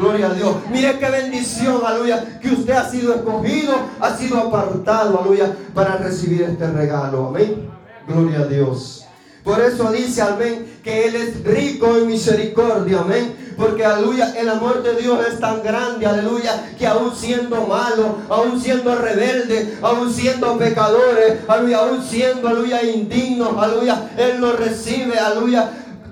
Gloria 0.00 0.28
a 0.28 0.34
Dios. 0.34 0.56
Mire 0.72 0.98
qué 0.98 1.10
bendición, 1.10 1.82
aleluya, 1.84 2.40
que 2.40 2.48
usted 2.48 2.72
ha 2.72 2.88
sido 2.88 3.14
escogido, 3.14 3.74
ha 4.00 4.16
sido 4.16 4.38
apartado, 4.38 5.20
aleluya, 5.20 5.54
para 5.74 5.98
recibir 5.98 6.40
este 6.40 6.66
regalo. 6.68 7.28
Amén. 7.28 7.68
Gloria 8.08 8.40
a 8.40 8.46
Dios. 8.46 9.04
Por 9.44 9.60
eso 9.60 9.92
dice, 9.92 10.22
amén, 10.22 10.80
que 10.82 11.06
Él 11.06 11.16
es 11.16 11.44
rico 11.44 11.98
en 11.98 12.06
misericordia, 12.06 13.00
amén. 13.00 13.54
Porque, 13.58 13.84
aleluya, 13.84 14.32
el 14.38 14.48
amor 14.48 14.82
de 14.82 14.96
Dios 14.96 15.18
es 15.30 15.38
tan 15.38 15.62
grande, 15.62 16.06
aleluya, 16.06 16.72
que 16.78 16.86
aún 16.86 17.14
siendo 17.14 17.66
malo, 17.66 18.16
aún 18.30 18.58
siendo 18.58 18.94
rebelde, 18.96 19.76
aún 19.82 20.10
siendo 20.10 20.56
pecadores, 20.56 21.40
aleluya, 21.46 21.78
aún 21.80 22.02
siendo, 22.02 22.48
aleluya, 22.48 22.82
indignos, 22.82 23.54
aleluya, 23.58 24.12
Él 24.16 24.40
nos 24.40 24.58
recibe, 24.58 25.18
aleluya, 25.18 25.70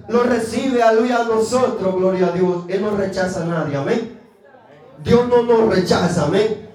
lo 0.09 0.23
recibe, 0.23 0.83
aleluya, 0.83 1.21
a 1.21 1.25
nosotros, 1.25 1.95
gloria 1.95 2.29
a 2.29 2.33
Dios. 2.33 2.65
Él 2.69 2.83
no 2.83 2.97
rechaza 2.97 3.43
a 3.43 3.47
nadie, 3.47 3.77
amén. 3.77 4.19
Dios 5.05 5.29
no 5.29 5.43
nos 5.43 5.75
rechaza, 5.75 6.25
amén. 6.25 6.69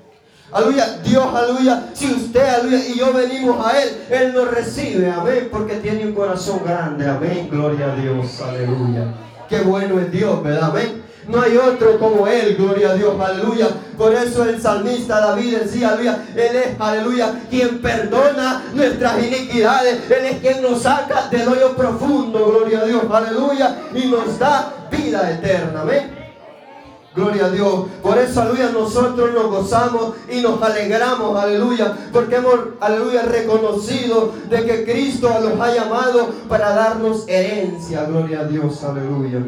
Aleluya, 0.51 0.99
Dios, 1.03 1.25
aleluya, 1.33 1.89
si 1.93 2.13
usted, 2.13 2.47
aleluya, 2.47 2.87
y 2.87 2.99
yo 2.99 3.11
venimos 3.11 3.65
a 3.65 3.81
Él, 3.81 3.89
Él 4.11 4.33
nos 4.33 4.51
recibe, 4.51 5.09
amén, 5.09 5.49
porque 5.51 5.77
tiene 5.77 6.05
un 6.05 6.13
corazón 6.13 6.61
grande, 6.63 7.09
amén, 7.09 7.49
gloria 7.49 7.91
a 7.91 7.95
Dios, 7.95 8.39
aleluya. 8.39 9.15
Qué 9.49 9.61
bueno 9.61 9.99
es 9.99 10.11
Dios, 10.11 10.43
¿verdad? 10.43 10.69
Amén. 10.69 11.02
No 11.27 11.41
hay 11.41 11.55
otro 11.57 11.97
como 11.99 12.27
Él, 12.27 12.55
gloria 12.57 12.91
a 12.91 12.93
Dios, 12.95 13.19
aleluya. 13.19 13.67
Por 13.97 14.13
eso 14.13 14.43
el 14.43 14.61
salmista 14.61 15.21
David 15.21 15.57
decía, 15.59 15.89
aleluya, 15.89 16.25
Él 16.35 16.55
es, 16.55 16.81
aleluya, 16.81 17.33
quien 17.49 17.81
perdona 17.81 18.63
nuestras 18.73 19.23
iniquidades. 19.23 20.11
Él 20.11 20.25
es 20.25 20.39
quien 20.39 20.61
nos 20.61 20.81
saca 20.81 21.27
del 21.29 21.47
hoyo 21.47 21.75
profundo, 21.75 22.45
gloria 22.45 22.79
a 22.79 22.85
Dios, 22.85 23.03
aleluya, 23.11 23.81
y 23.93 24.07
nos 24.07 24.37
da 24.37 24.87
vida 24.91 25.31
eterna, 25.31 25.81
amén. 25.81 26.23
Gloria 27.15 27.45
a 27.45 27.49
Dios. 27.49 27.85
Por 28.01 28.17
eso, 28.17 28.41
aleluya, 28.41 28.71
nosotros 28.71 29.33
nos 29.33 29.47
gozamos 29.47 30.15
y 30.29 30.41
nos 30.41 30.61
alegramos, 30.61 31.37
aleluya, 31.37 31.95
porque 32.11 32.37
hemos, 32.37 32.55
aleluya, 32.79 33.21
reconocido 33.21 34.33
de 34.49 34.65
que 34.65 34.83
Cristo 34.83 35.29
los 35.41 35.59
ha 35.59 35.73
llamado 35.73 36.33
para 36.49 36.73
darnos 36.73 37.27
herencia. 37.27 38.05
Gloria 38.05 38.41
a 38.41 38.45
Dios, 38.45 38.83
aleluya. 38.83 39.39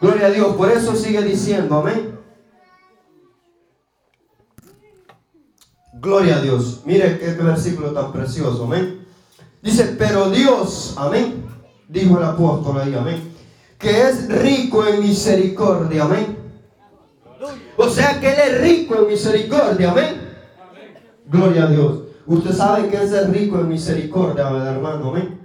Gloria 0.00 0.26
a 0.26 0.30
Dios. 0.30 0.54
Por 0.56 0.70
eso 0.70 0.94
sigue 0.94 1.22
diciendo, 1.22 1.76
amén. 1.76 2.18
Gloria 5.94 6.36
a 6.36 6.40
Dios. 6.40 6.82
Mire 6.84 7.18
qué 7.18 7.30
versículo 7.32 7.92
tan 7.92 8.12
precioso, 8.12 8.64
amén. 8.64 9.06
Dice, 9.62 9.96
pero 9.98 10.30
Dios, 10.30 10.94
amén. 10.96 11.44
Dijo 11.88 12.18
el 12.18 12.24
apóstol 12.24 12.80
ahí, 12.80 12.94
amén. 12.94 13.32
Que 13.78 14.02
es 14.02 14.28
rico 14.28 14.86
en 14.86 15.00
misericordia, 15.00 16.04
amén. 16.04 16.36
O 17.76 17.88
sea 17.88 18.20
que 18.20 18.28
Él 18.28 18.38
es 18.38 18.60
rico 18.60 18.96
en 18.96 19.06
misericordia, 19.08 19.90
amén. 19.90 20.28
Gloria 21.26 21.64
a 21.64 21.66
Dios. 21.68 22.02
Usted 22.26 22.52
sabe 22.52 22.88
que 22.88 22.96
es 23.02 23.28
rico 23.30 23.60
en 23.60 23.68
misericordia, 23.68 24.48
hermano, 24.48 25.10
amén. 25.10 25.40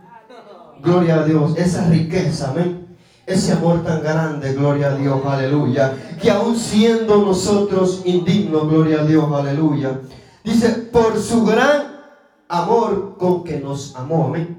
Gloria 0.81 1.21
a 1.21 1.25
Dios. 1.25 1.57
Esa 1.57 1.87
riqueza, 1.87 2.51
amén 2.51 2.80
ese 3.33 3.53
amor 3.53 3.83
tan 3.83 4.01
grande, 4.01 4.53
gloria 4.53 4.87
a 4.87 4.95
Dios, 4.95 5.21
aleluya, 5.25 5.93
que 6.21 6.29
aún 6.29 6.57
siendo 6.57 7.17
nosotros 7.17 8.01
indignos, 8.05 8.69
gloria 8.69 9.01
a 9.01 9.03
Dios, 9.03 9.25
aleluya, 9.33 9.99
dice, 10.43 10.69
por 10.69 11.19
su 11.21 11.45
gran 11.45 12.01
amor 12.47 13.15
con 13.17 13.43
que 13.43 13.59
nos 13.59 13.95
amó, 13.95 14.27
amén. 14.27 14.57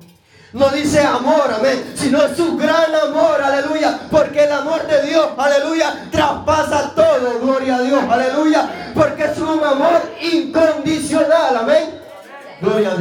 No 0.52 0.68
dice 0.68 1.00
amor, 1.00 1.50
amén, 1.58 1.92
sino 1.94 2.20
su 2.34 2.58
gran 2.58 2.94
amor, 2.94 3.40
aleluya, 3.42 4.00
porque 4.10 4.44
el 4.44 4.52
amor 4.52 4.86
de 4.86 5.08
Dios, 5.08 5.28
aleluya, 5.38 6.08
traspasa 6.10 6.92
todo, 6.94 7.40
gloria 7.40 7.76
a 7.76 7.82
Dios, 7.82 8.02
aleluya, 8.06 8.92
porque 8.94 9.24
es 9.24 9.38
un 9.38 9.64
amor 9.64 10.01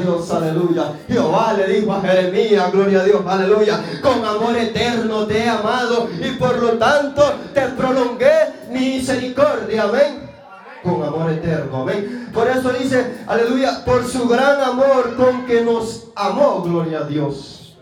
Dios, 0.02 0.32
aleluya. 0.32 0.94
Jehová 1.08 1.54
le 1.54 1.68
dijo 1.68 1.94
a 1.94 2.02
Jeremías, 2.02 2.72
gloria 2.72 3.02
a 3.02 3.04
Dios, 3.04 3.22
aleluya. 3.26 3.82
Con 4.02 4.26
amor 4.26 4.58
eterno 4.58 5.26
te 5.26 5.40
he 5.40 5.50
amado 5.50 6.10
y 6.20 6.32
por 6.32 6.58
lo 6.60 6.72
tanto 6.74 7.24
te 7.54 7.62
prolongué 7.70 8.32
mi 8.70 8.98
misericordia. 8.98 9.84
Amén. 9.84 10.30
Con 10.84 11.04
amor 11.04 11.32
eterno, 11.32 11.84
amén. 11.84 12.30
Por 12.34 12.48
eso 12.48 12.70
dice, 12.70 13.24
aleluya, 13.28 13.86
por 13.86 14.08
su 14.08 14.28
gran 14.28 14.62
amor 14.62 15.16
con 15.16 15.46
que 15.46 15.62
nos 15.62 16.08
amó, 16.16 16.62
gloria 16.64 17.00
a 17.00 17.04
Dios. 17.04 17.78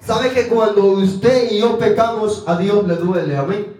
¿Sabe 0.00 0.30
que 0.30 0.46
cuando 0.46 0.84
usted 0.84 1.50
y 1.50 1.58
yo 1.58 1.78
pecamos, 1.78 2.44
a 2.46 2.56
Dios 2.56 2.86
le 2.86 2.94
duele? 2.94 3.36
Amén. 3.36 3.76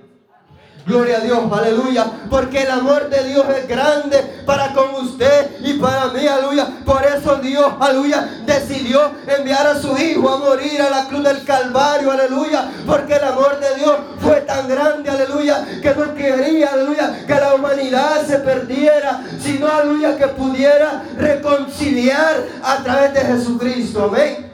Gloria 0.87 1.17
a 1.17 1.21
Dios, 1.21 1.41
aleluya. 1.53 2.07
Porque 2.31 2.63
el 2.63 2.71
amor 2.71 3.11
de 3.11 3.25
Dios 3.25 3.45
es 3.59 3.67
grande 3.67 4.19
para 4.47 4.73
con 4.73 4.95
usted 4.95 5.59
y 5.65 5.75
para 5.75 6.07
mí, 6.09 6.25
aleluya. 6.27 6.69
Por 6.85 7.05
eso 7.05 7.37
Dios, 7.37 7.73
aleluya, 7.81 8.43
decidió 8.47 9.01
enviar 9.27 9.67
a 9.67 9.81
su 9.81 9.97
Hijo 9.99 10.31
a 10.31 10.39
morir 10.39 10.81
a 10.81 10.91
la 10.91 11.09
cruz 11.09 11.25
del 11.25 11.43
Calvario, 11.45 12.13
aleluya. 12.13 12.71
Porque 12.87 13.15
el 13.15 13.25
amor 13.25 13.59
de 13.59 13.75
Dios 13.81 13.97
fue 14.21 14.43
tan 14.43 14.69
grande, 14.69 15.11
aleluya, 15.11 15.67
que 15.83 15.93
no 15.93 16.15
quería, 16.15 16.73
aleluya, 16.73 17.27
que 17.27 17.35
la 17.35 17.55
humanidad 17.55 18.25
se 18.25 18.39
perdiera, 18.39 19.25
sino, 19.43 19.67
aleluya, 19.67 20.17
que 20.17 20.29
pudiera 20.29 21.03
reconciliar 21.19 22.45
a 22.63 22.77
través 22.85 23.13
de 23.13 23.21
Jesucristo. 23.23 24.05
Amén. 24.05 24.46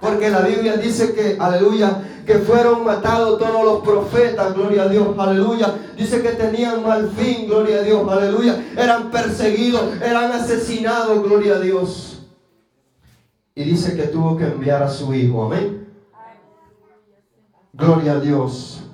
Porque 0.00 0.30
la 0.30 0.42
Biblia 0.42 0.76
dice 0.76 1.12
que, 1.12 1.36
aleluya, 1.40 2.02
que 2.24 2.34
fueron 2.34 2.84
matados 2.84 3.38
todos 3.38 3.64
los 3.64 3.82
profetas, 3.82 4.54
gloria 4.54 4.84
a 4.84 4.88
Dios, 4.88 5.08
aleluya. 5.18 5.74
Dice 5.96 6.22
que 6.22 6.30
tenían 6.30 6.84
mal 6.84 7.10
fin, 7.10 7.48
gloria 7.48 7.78
a 7.78 7.82
Dios, 7.82 8.08
aleluya. 8.08 8.62
Eran 8.76 9.10
perseguidos, 9.10 10.00
eran 10.00 10.30
asesinados, 10.30 11.22
gloria 11.22 11.56
a 11.56 11.60
Dios. 11.60 12.22
Y 13.54 13.64
dice 13.64 13.96
que 13.96 14.04
tuvo 14.04 14.36
que 14.36 14.44
enviar 14.44 14.82
a 14.82 14.88
su 14.88 15.12
hijo, 15.12 15.46
amén. 15.46 15.88
Gloria 17.72 18.12
a 18.12 18.20
Dios. 18.20 18.87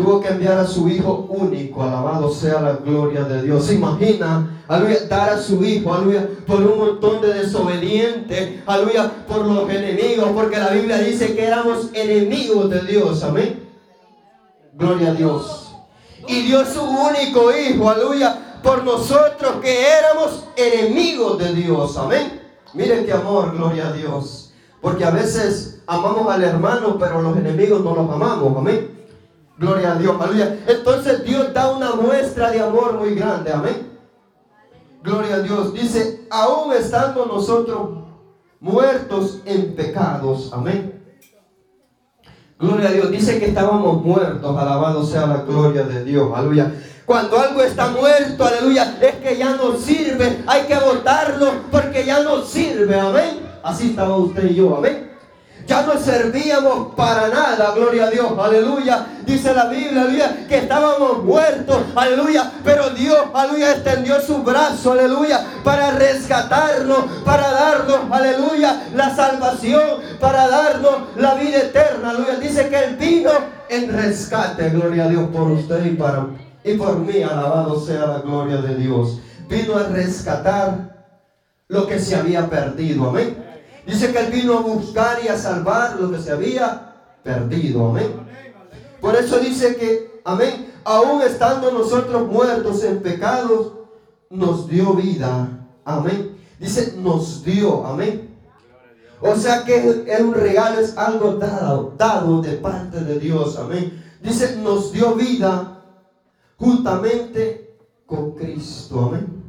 Tuvo 0.00 0.18
que 0.18 0.28
enviar 0.28 0.56
a 0.56 0.66
su 0.66 0.88
hijo 0.88 1.26
único, 1.28 1.82
alabado 1.82 2.32
sea 2.32 2.58
la 2.62 2.72
gloria 2.72 3.22
de 3.24 3.42
Dios. 3.42 3.66
¿Se 3.66 3.74
imagina, 3.74 4.62
aleluya, 4.66 5.00
dar 5.10 5.28
a 5.28 5.38
su 5.38 5.62
hijo, 5.62 5.92
aleluya, 5.92 6.26
por 6.46 6.62
un 6.62 6.78
montón 6.78 7.20
de 7.20 7.34
desobedientes, 7.34 8.62
aleluya, 8.64 9.12
por 9.28 9.44
los 9.44 9.68
enemigos, 9.68 10.30
porque 10.34 10.56
la 10.56 10.70
Biblia 10.70 10.96
dice 10.96 11.34
que 11.36 11.44
éramos 11.44 11.90
enemigos 11.92 12.70
de 12.70 12.80
Dios, 12.80 13.22
amén. 13.22 13.68
Gloria 14.72 15.10
a 15.10 15.14
Dios. 15.14 15.70
Y 16.26 16.46
dio 16.46 16.64
su 16.64 16.82
único 16.82 17.54
hijo, 17.54 17.90
aleluya, 17.90 18.60
por 18.62 18.82
nosotros 18.82 19.56
que 19.60 19.86
éramos 19.86 20.44
enemigos 20.56 21.38
de 21.38 21.52
Dios, 21.52 21.98
amén. 21.98 22.40
Miren 22.72 23.04
qué 23.04 23.12
amor, 23.12 23.54
gloria 23.54 23.88
a 23.88 23.92
Dios. 23.92 24.54
Porque 24.80 25.04
a 25.04 25.10
veces 25.10 25.82
amamos 25.86 26.26
al 26.32 26.42
hermano, 26.42 26.96
pero 26.98 27.20
los 27.20 27.36
enemigos 27.36 27.84
no 27.84 27.94
los 27.94 28.10
amamos, 28.10 28.56
amén. 28.56 28.99
Gloria 29.60 29.92
a 29.92 29.94
Dios, 29.96 30.16
aleluya. 30.18 30.58
Entonces 30.66 31.22
Dios 31.22 31.52
da 31.52 31.70
una 31.70 31.92
muestra 31.92 32.50
de 32.50 32.60
amor 32.60 32.94
muy 32.98 33.14
grande, 33.14 33.52
amén. 33.52 33.90
Gloria 35.02 35.34
a 35.34 35.40
Dios. 35.40 35.74
Dice, 35.74 36.26
aún 36.30 36.72
estando 36.72 37.26
nosotros 37.26 37.90
muertos 38.58 39.42
en 39.44 39.74
pecados, 39.76 40.50
amén. 40.54 41.04
Gloria 42.58 42.88
a 42.88 42.92
Dios. 42.92 43.10
Dice 43.10 43.38
que 43.38 43.48
estábamos 43.48 44.02
muertos, 44.02 44.56
alabado 44.56 45.04
sea 45.04 45.26
la 45.26 45.42
gloria 45.42 45.82
de 45.82 46.04
Dios, 46.04 46.32
aleluya. 46.34 46.72
Cuando 47.04 47.38
algo 47.38 47.60
está 47.60 47.88
muerto, 47.88 48.42
aleluya, 48.42 48.96
es 49.02 49.16
que 49.16 49.36
ya 49.36 49.56
no 49.56 49.76
sirve. 49.76 50.42
Hay 50.46 50.62
que 50.62 50.78
botarlo 50.78 51.52
porque 51.70 52.06
ya 52.06 52.22
no 52.22 52.40
sirve, 52.40 52.98
amén. 52.98 53.40
Así 53.62 53.90
estaba 53.90 54.16
usted 54.16 54.52
y 54.52 54.54
yo, 54.54 54.74
amén. 54.78 55.09
Ya 55.66 55.82
no 55.82 55.98
servíamos 55.98 56.94
para 56.94 57.28
nada, 57.28 57.72
gloria 57.74 58.06
a 58.06 58.10
Dios, 58.10 58.32
aleluya. 58.38 59.06
Dice 59.24 59.54
la 59.54 59.66
Biblia, 59.66 60.02
aleluya, 60.02 60.46
que 60.48 60.58
estábamos 60.58 61.22
muertos, 61.22 61.78
aleluya. 61.94 62.50
Pero 62.64 62.90
Dios, 62.90 63.18
aleluya, 63.32 63.72
extendió 63.72 64.20
su 64.20 64.42
brazo, 64.42 64.92
aleluya, 64.92 65.46
para 65.62 65.92
rescatarnos, 65.92 67.04
para 67.24 67.50
darnos, 67.52 68.00
aleluya, 68.10 68.88
la 68.94 69.14
salvación, 69.14 70.00
para 70.18 70.48
darnos 70.48 71.16
la 71.16 71.34
vida 71.34 71.58
eterna, 71.58 72.10
aleluya. 72.10 72.36
Dice 72.40 72.68
que 72.68 72.76
Él 72.76 72.96
vino 72.96 73.30
en 73.68 73.92
rescate, 73.92 74.70
gloria 74.70 75.04
a 75.04 75.08
Dios, 75.08 75.28
por 75.32 75.50
usted 75.50 75.84
y 75.84 75.90
para 75.90 76.26
y 76.62 76.74
por 76.74 76.98
mí, 76.98 77.22
alabado 77.22 77.80
sea 77.80 78.06
la 78.06 78.18
gloria 78.18 78.58
de 78.58 78.76
Dios. 78.76 79.18
Vino 79.48 79.76
a 79.76 79.84
rescatar 79.84 80.90
lo 81.68 81.86
que 81.86 81.98
se 81.98 82.16
había 82.16 82.48
perdido, 82.48 83.08
amén. 83.08 83.49
Dice 83.86 84.12
que 84.12 84.18
Él 84.18 84.32
vino 84.32 84.58
a 84.58 84.62
buscar 84.62 85.18
y 85.24 85.28
a 85.28 85.38
salvar 85.38 85.98
lo 86.00 86.10
que 86.10 86.18
se 86.18 86.32
había 86.32 86.94
perdido. 87.22 87.88
Amén. 87.88 88.12
Por 89.00 89.16
eso 89.16 89.38
dice 89.38 89.76
que, 89.76 90.20
amén, 90.24 90.72
aún 90.84 91.22
estando 91.22 91.72
nosotros 91.72 92.28
muertos 92.28 92.84
en 92.84 93.02
pecados, 93.02 93.72
nos 94.28 94.68
dio 94.68 94.94
vida. 94.94 95.48
Amén. 95.84 96.36
Dice, 96.58 96.94
nos 96.98 97.42
dio. 97.44 97.86
Amén. 97.86 98.38
O 99.20 99.34
sea 99.34 99.64
que 99.64 100.04
es 100.06 100.20
un 100.20 100.34
regalo, 100.34 100.80
es 100.80 100.96
algo 100.96 101.32
dado, 101.32 101.94
dado 101.96 102.40
de 102.40 102.52
parte 102.56 103.00
de 103.00 103.18
Dios. 103.18 103.58
Amén. 103.58 104.02
Dice, 104.22 104.56
nos 104.56 104.92
dio 104.92 105.14
vida 105.14 105.82
juntamente 106.58 107.76
con 108.06 108.32
Cristo. 108.32 109.06
Amén. 109.06 109.39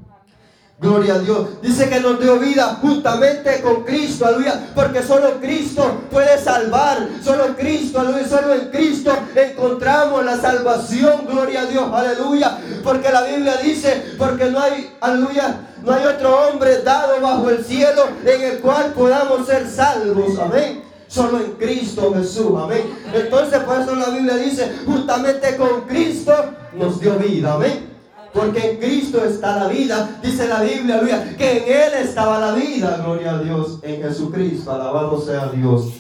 Gloria 0.82 1.14
a 1.14 1.20
Dios. 1.20 1.62
Dice 1.62 1.88
que 1.90 2.00
nos 2.00 2.20
dio 2.20 2.40
vida 2.40 2.80
juntamente 2.82 3.62
con 3.62 3.84
Cristo, 3.84 4.26
aleluya. 4.26 4.72
Porque 4.74 5.04
solo 5.04 5.40
Cristo 5.40 6.02
puede 6.10 6.40
salvar. 6.40 7.08
Solo 7.24 7.56
Cristo, 7.56 8.00
aleluya. 8.00 8.28
Solo 8.28 8.54
en 8.56 8.70
Cristo 8.72 9.12
encontramos 9.36 10.26
la 10.26 10.42
salvación. 10.42 11.28
Gloria 11.28 11.62
a 11.62 11.66
Dios, 11.68 11.84
aleluya. 11.94 12.58
Porque 12.84 13.12
la 13.12 13.22
Biblia 13.22 13.58
dice, 13.58 14.16
porque 14.18 14.50
no 14.50 14.60
hay, 14.60 14.92
aleluya, 15.02 15.70
no 15.84 15.94
hay 15.94 16.04
otro 16.04 16.48
hombre 16.48 16.82
dado 16.82 17.22
bajo 17.22 17.48
el 17.52 17.64
cielo 17.64 18.08
en 18.26 18.42
el 18.42 18.60
cual 18.60 18.92
podamos 18.94 19.46
ser 19.46 19.70
salvos. 19.70 20.40
Amén 20.40 20.90
solo 21.08 21.40
en 21.40 21.52
Cristo 21.54 22.14
Jesús. 22.16 22.54
Amén. 22.58 22.84
Entonces 23.14 23.60
por 23.60 23.82
eso 23.82 23.96
la 23.96 24.10
Biblia 24.10 24.38
dice, 24.38 24.72
justamente 24.86 25.58
con 25.58 25.82
Cristo 25.82 26.34
nos 26.74 27.02
dio 27.02 27.20
vida. 27.20 27.54
Amén. 27.54 27.91
Porque 28.34 28.72
en 28.72 28.78
Cristo 28.78 29.24
está 29.24 29.58
la 29.58 29.68
vida. 29.68 30.20
Dice 30.24 30.48
la 30.48 30.62
Biblia, 30.62 30.96
aleluya, 30.96 31.36
que 31.38 31.58
en 31.58 31.64
Él 31.64 32.08
estaba 32.08 32.40
la 32.40 32.54
vida. 32.54 33.02
Gloria 33.04 33.32
a 33.32 33.40
Dios. 33.40 33.80
En 33.84 34.02
Jesucristo. 34.02 34.72
Alabado 34.72 35.20
sea 35.20 35.50
Dios. 35.50 35.92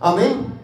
Amén. 0.00 0.58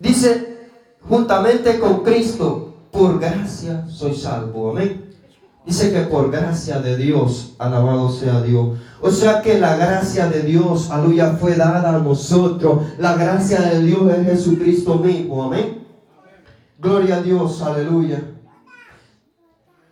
Dice, 0.00 0.68
juntamente 1.08 1.78
con 1.78 2.02
Cristo, 2.02 2.74
por 2.92 3.18
gracia 3.18 3.84
soy 3.88 4.14
salvo. 4.14 4.70
Amén. 4.70 5.08
Dice 5.66 5.92
que 5.92 6.00
por 6.02 6.30
gracia 6.30 6.78
de 6.80 6.96
Dios, 6.96 7.54
alabado 7.58 8.10
sea 8.10 8.40
Dios. 8.40 8.78
O 9.02 9.10
sea 9.10 9.42
que 9.42 9.58
la 9.58 9.76
gracia 9.76 10.28
de 10.28 10.42
Dios, 10.42 10.90
aleluya, 10.90 11.32
fue 11.32 11.56
dada 11.56 11.96
a 11.96 11.98
nosotros. 11.98 12.84
La 12.98 13.16
gracia 13.16 13.60
de 13.60 13.82
Dios 13.82 14.10
es 14.10 14.26
Jesucristo 14.26 14.94
mismo. 14.94 15.44
Amén. 15.44 15.84
Gloria 16.78 17.16
a 17.16 17.22
Dios, 17.22 17.60
aleluya. 17.60 18.22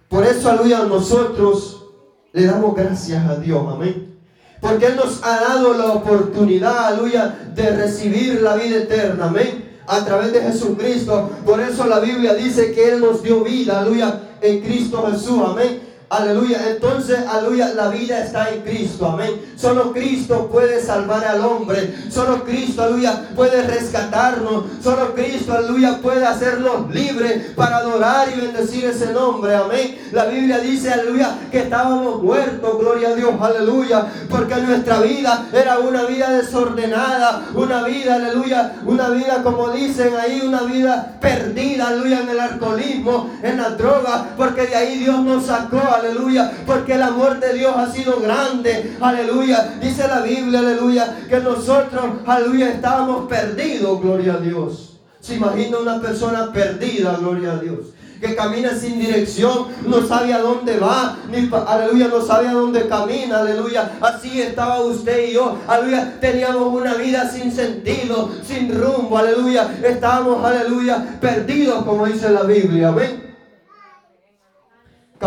Por 0.09 0.25
eso, 0.25 0.51
aleluya, 0.51 0.81
nosotros 0.85 1.85
le 2.33 2.47
damos 2.47 2.75
gracias 2.75 3.25
a 3.29 3.37
Dios. 3.37 3.65
Amén. 3.71 4.19
Porque 4.61 4.87
Él 4.87 4.97
nos 4.97 5.23
ha 5.23 5.41
dado 5.41 5.75
la 5.75 5.93
oportunidad, 5.93 6.87
aleluya, 6.87 7.53
de 7.55 7.71
recibir 7.77 8.41
la 8.41 8.57
vida 8.57 8.77
eterna. 8.79 9.27
Amén 9.27 9.67
a 9.87 10.05
través 10.05 10.33
de 10.33 10.43
Jesucristo. 10.43 11.31
Por 11.45 11.61
eso 11.61 11.87
la 11.87 12.01
Biblia 12.01 12.35
dice 12.35 12.73
que 12.73 12.93
Él 12.93 13.01
nos 13.01 13.23
dio 13.23 13.43
vida, 13.45 13.81
aleluya, 13.81 14.21
en 14.41 14.61
Cristo 14.61 15.07
Jesús, 15.11 15.41
amén. 15.45 15.81
Aleluya. 16.09 16.71
Entonces, 16.71 17.19
aleluya, 17.27 17.75
la 17.75 17.89
vida 17.89 18.23
está 18.23 18.51
en 18.51 18.63
Cristo. 18.63 19.07
Amén. 19.07 19.41
Solo 19.57 19.93
Cristo 19.93 20.49
puede 20.53 20.81
salvar 20.81 21.25
al 21.25 21.41
hombre. 21.41 21.93
Solo 22.11 22.45
Cristo, 22.45 22.85
aleluya, 22.85 23.31
puede 23.35 23.63
rescatarnos. 23.63 24.67
Solo 24.81 25.15
Cristo, 25.15 25.53
aleluya, 25.53 25.99
puede 26.01 26.25
hacernos 26.25 26.95
libres 26.95 27.51
para 27.57 27.79
adorar 27.79 28.29
y 28.33 28.41
bendecir 28.41 28.85
ese 28.85 29.13
nombre. 29.13 29.57
Amén. 29.57 29.99
La 30.13 30.27
Biblia 30.27 30.61
dice, 30.61 30.93
aleluya, 30.93 31.39
que 31.51 31.59
estábamos 31.59 32.23
muertos. 32.23 32.79
Gloria 32.79 33.09
a 33.09 33.15
Dios, 33.15 33.35
aleluya. 33.41 34.07
Porque 34.31 34.55
nuestra 34.57 35.01
vida 35.01 35.49
era 35.53 35.81
una 35.81 36.05
vida 36.05 36.31
desordenada. 36.31 37.49
Una 37.53 37.83
vida, 37.83 38.15
aleluya, 38.15 38.77
una 38.85 39.09
vida 39.09 39.43
como 39.43 39.71
dicen 39.71 40.15
ahí, 40.15 40.41
una 40.47 40.63
vida 40.63 41.17
perdida, 41.21 41.89
aleluya, 41.89 42.21
en 42.21 42.29
el 42.29 42.39
alcoholismo, 42.39 43.31
en 43.43 43.57
la 43.57 43.71
droga. 43.71 44.29
Porque 44.37 44.69
de 44.69 44.77
ahí 44.77 44.99
Dios 44.99 45.19
nos 45.25 45.47
sacó 45.47 45.96
aleluya, 45.97 46.53
porque 46.67 46.95
el 46.95 47.03
amor 47.03 47.41
de 47.41 47.55
Dios 47.55 47.75
ha 47.77 47.91
sido 47.91 48.21
grande, 48.21 48.97
aleluya. 49.01 49.79
Dice 49.81 50.07
la 50.07 50.21
Biblia, 50.21 50.61
aleluya, 50.61 51.17
que 51.29 51.41
nosotros, 51.41 52.05
aleluya, 52.27 52.71
estábamos 52.71 53.29
perdidos, 53.29 54.01
gloria 54.01 54.35
a 54.35 54.39
Dios. 54.39 54.99
Se 55.21 55.35
imagina 55.35 55.79
una 55.79 56.01
persona 56.01 56.53
perdida, 56.53 57.17
gloria 57.19 57.53
a 57.53 57.57
Dios 57.57 57.97
que 58.21 58.35
camina 58.35 58.75
sin 58.75 58.99
dirección, 58.99 59.67
no 59.87 60.07
sabe 60.07 60.33
a 60.33 60.41
dónde 60.41 60.79
va, 60.79 61.19
ni, 61.31 61.51
aleluya, 61.67 62.09
no 62.09 62.25
sabe 62.25 62.49
a 62.49 62.53
dónde 62.53 62.89
camina, 62.89 63.41
aleluya. 63.41 63.99
Así 64.01 64.41
estaba 64.41 64.81
usted 64.81 65.29
y 65.29 65.33
yo, 65.35 65.59
aleluya, 65.67 66.19
teníamos 66.21 66.73
una 66.73 66.95
vida 66.95 67.29
sin 67.31 67.53
sentido, 67.53 68.31
sin 68.47 68.75
rumbo, 68.81 69.19
aleluya. 69.19 69.79
Estábamos, 69.83 70.45
aleluya, 70.45 71.19
perdidos, 71.21 71.85
como 71.85 72.07
dice 72.07 72.31
la 72.31 72.43
Biblia, 72.43 72.89
amén 72.89 73.27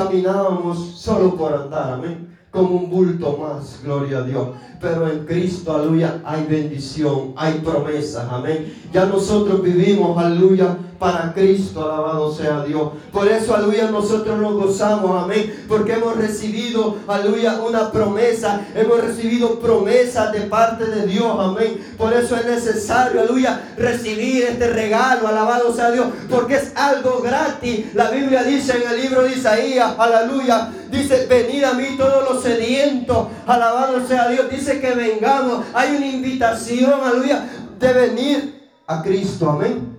caminábamos 0.04 0.78
solo 0.96 1.36
por 1.36 1.54
andar, 1.54 1.94
amén, 1.94 2.38
como 2.52 2.76
un 2.76 2.90
bulto 2.90 3.38
más, 3.38 3.82
gloria 3.84 4.20
a 4.20 4.22
Dios 4.24 4.48
pero 4.80 5.10
en 5.10 5.26
Cristo, 5.26 5.76
aleluya, 5.76 6.22
hay 6.24 6.46
bendición, 6.46 7.34
hay 7.36 7.56
promesas, 7.56 8.32
amén. 8.32 8.74
Ya 8.94 9.06
nosotros 9.06 9.62
vivimos, 9.62 10.18
aleluya, 10.18 10.78
para 11.00 11.34
Cristo, 11.34 11.82
alabado 11.82 12.34
sea 12.34 12.64
Dios. 12.66 12.90
Por 13.14 13.28
eso, 13.30 13.56
aleluya, 13.56 13.90
nosotros 13.90 14.38
nos 14.38 14.54
gozamos, 14.54 15.24
amén, 15.24 15.66
porque 15.68 15.94
hemos 15.94 16.18
recibido, 16.18 16.98
aleluya, 17.08 17.62
una 17.62 17.90
promesa, 17.90 18.68
hemos 18.76 19.00
recibido 19.00 19.60
promesas 19.60 20.34
de 20.34 20.42
parte 20.42 20.86
de 20.86 21.08
Dios, 21.08 21.36
amén. 21.40 21.96
Por 21.98 22.14
eso 22.14 22.36
es 22.36 22.46
necesario, 22.46 23.22
aleluya, 23.22 23.74
recibir 23.78 24.44
este 24.44 24.68
regalo, 24.68 25.30
alabado 25.30 25.74
sea 25.74 25.92
Dios, 25.92 26.08
porque 26.30 26.56
es 26.56 26.74
algo 26.76 27.22
gratis. 27.22 27.94
La 27.94 28.12
Biblia 28.12 28.44
dice 28.44 28.74
en 28.84 28.92
el 28.92 29.02
libro 29.02 29.24
de 29.24 29.32
Isaías, 29.32 29.94
aleluya, 29.98 30.70
dice, 30.92 31.28
venid 31.28 31.64
a 31.64 31.74
mí 31.74 31.96
todos 31.98 32.30
los 32.30 32.44
sedientos, 32.44 33.28
alabado 33.48 34.06
sea 34.06 34.28
Dios, 34.28 34.50
dice 34.52 34.82
que 34.82 34.94
vengamos. 34.94 35.64
Hay 35.74 35.96
una 35.96 36.08
invitación, 36.08 37.00
aleluya, 37.02 37.50
de 37.80 37.94
venir 37.94 38.70
a 38.86 39.02
Cristo. 39.02 39.50
Amén. 39.50 39.99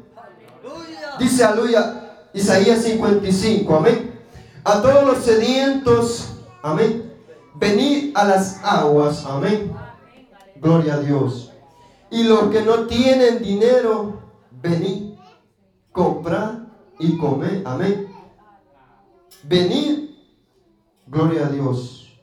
Dice, 1.20 1.44
aleluya, 1.44 2.28
Isaías 2.32 2.82
55. 2.82 3.76
Amén. 3.76 4.18
A 4.64 4.80
todos 4.80 5.04
los 5.04 5.18
sedientos. 5.18 6.32
Amén. 6.62 7.12
Venid 7.56 8.16
a 8.16 8.24
las 8.24 8.58
aguas. 8.64 9.26
Amén. 9.26 9.70
Gloria 10.56 10.94
a 10.94 11.00
Dios. 11.00 11.52
Y 12.10 12.24
los 12.24 12.44
que 12.50 12.62
no 12.62 12.86
tienen 12.86 13.42
dinero, 13.42 14.18
venid, 14.62 15.12
comprar 15.92 16.66
y 16.98 17.18
comer. 17.18 17.64
Amén. 17.66 18.08
Venid. 19.42 20.10
Gloria 21.06 21.46
a 21.46 21.50
Dios. 21.50 22.18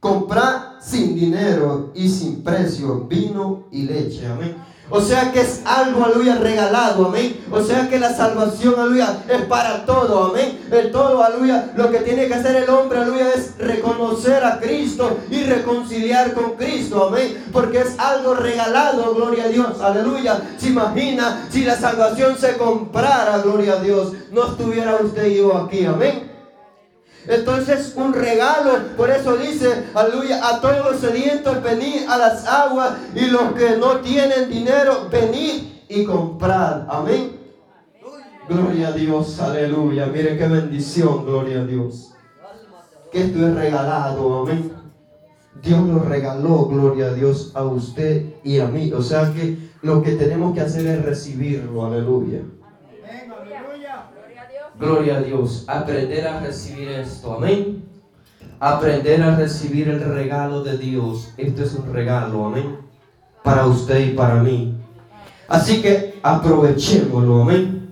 Comprar 0.00 0.71
sin 0.82 1.14
dinero 1.14 1.92
y 1.94 2.08
sin 2.08 2.42
precio 2.42 3.06
vino 3.08 3.64
y 3.70 3.82
leche. 3.82 4.26
Amén. 4.26 4.72
O 4.94 5.00
sea 5.00 5.32
que 5.32 5.40
es 5.40 5.62
algo, 5.64 6.04
aleluya, 6.04 6.36
regalado, 6.36 7.06
amén. 7.06 7.40
O 7.50 7.62
sea 7.62 7.88
que 7.88 7.98
la 7.98 8.14
salvación, 8.14 8.74
aleluya, 8.78 9.24
es 9.26 9.40
para 9.46 9.86
todo, 9.86 10.24
amén. 10.24 10.60
El 10.70 10.90
todo, 10.90 11.22
aleluya, 11.22 11.72
lo 11.76 11.90
que 11.90 12.00
tiene 12.00 12.26
que 12.26 12.34
hacer 12.34 12.56
el 12.56 12.68
hombre, 12.68 12.98
aleluya, 12.98 13.30
es 13.34 13.56
reconocer 13.56 14.44
a 14.44 14.60
Cristo 14.60 15.18
y 15.30 15.44
reconciliar 15.44 16.34
con 16.34 16.56
Cristo, 16.56 17.08
amén. 17.08 17.42
Porque 17.52 17.78
es 17.78 17.98
algo 17.98 18.34
regalado, 18.34 19.14
gloria 19.14 19.44
a 19.44 19.48
Dios, 19.48 19.80
aleluya. 19.80 20.42
Se 20.58 20.68
imagina 20.68 21.46
si 21.50 21.64
la 21.64 21.78
salvación 21.78 22.36
se 22.36 22.58
comprara, 22.58 23.38
gloria 23.38 23.74
a 23.74 23.82
Dios, 23.82 24.12
no 24.30 24.44
estuviera 24.50 24.96
usted 24.96 25.26
y 25.26 25.36
yo 25.36 25.56
aquí, 25.56 25.86
amén. 25.86 26.31
Entonces 27.26 27.92
un 27.96 28.12
regalo, 28.12 28.72
por 28.96 29.10
eso 29.10 29.36
dice, 29.36 29.84
aleluya, 29.94 30.46
a 30.46 30.60
todos 30.60 30.92
los 30.92 31.00
sedientos 31.00 31.62
venid 31.62 32.08
a 32.08 32.18
las 32.18 32.46
aguas 32.46 32.94
y 33.14 33.26
los 33.26 33.52
que 33.52 33.76
no 33.76 33.98
tienen 33.98 34.50
dinero, 34.50 35.08
venid 35.10 35.64
y 35.88 36.04
comprad. 36.04 36.82
Amén. 36.88 37.38
Gloria 38.48 38.88
a 38.88 38.92
Dios, 38.92 39.38
aleluya. 39.40 40.06
Miren 40.06 40.36
qué 40.36 40.48
bendición, 40.48 41.24
gloria 41.24 41.60
a 41.60 41.64
Dios. 41.64 42.12
Que 43.12 43.24
esto 43.24 43.46
es 43.46 43.54
regalado, 43.54 44.42
amén. 44.42 44.72
Dios 45.62 45.86
lo 45.86 46.00
regaló, 46.00 46.66
gloria 46.66 47.06
a 47.06 47.14
Dios, 47.14 47.52
a 47.54 47.62
usted 47.62 48.34
y 48.42 48.58
a 48.58 48.66
mí. 48.66 48.92
O 48.92 49.02
sea 49.02 49.32
que 49.32 49.70
lo 49.82 50.02
que 50.02 50.12
tenemos 50.12 50.54
que 50.54 50.60
hacer 50.60 50.86
es 50.86 51.04
recibirlo, 51.04 51.86
aleluya. 51.86 52.40
Gloria 54.78 55.18
a 55.18 55.20
Dios. 55.22 55.64
Aprender 55.66 56.26
a 56.26 56.40
recibir 56.40 56.88
esto. 56.88 57.34
Amén. 57.34 57.84
Aprender 58.58 59.22
a 59.22 59.36
recibir 59.36 59.88
el 59.88 60.00
regalo 60.00 60.62
de 60.62 60.78
Dios. 60.78 61.32
Esto 61.36 61.62
es 61.62 61.74
un 61.74 61.92
regalo. 61.92 62.46
Amén. 62.46 62.78
Para 63.42 63.66
usted 63.66 64.00
y 64.00 64.10
para 64.10 64.42
mí. 64.42 64.74
Así 65.48 65.82
que 65.82 66.18
aprovechémoslo. 66.22 67.42
Amén. 67.42 67.90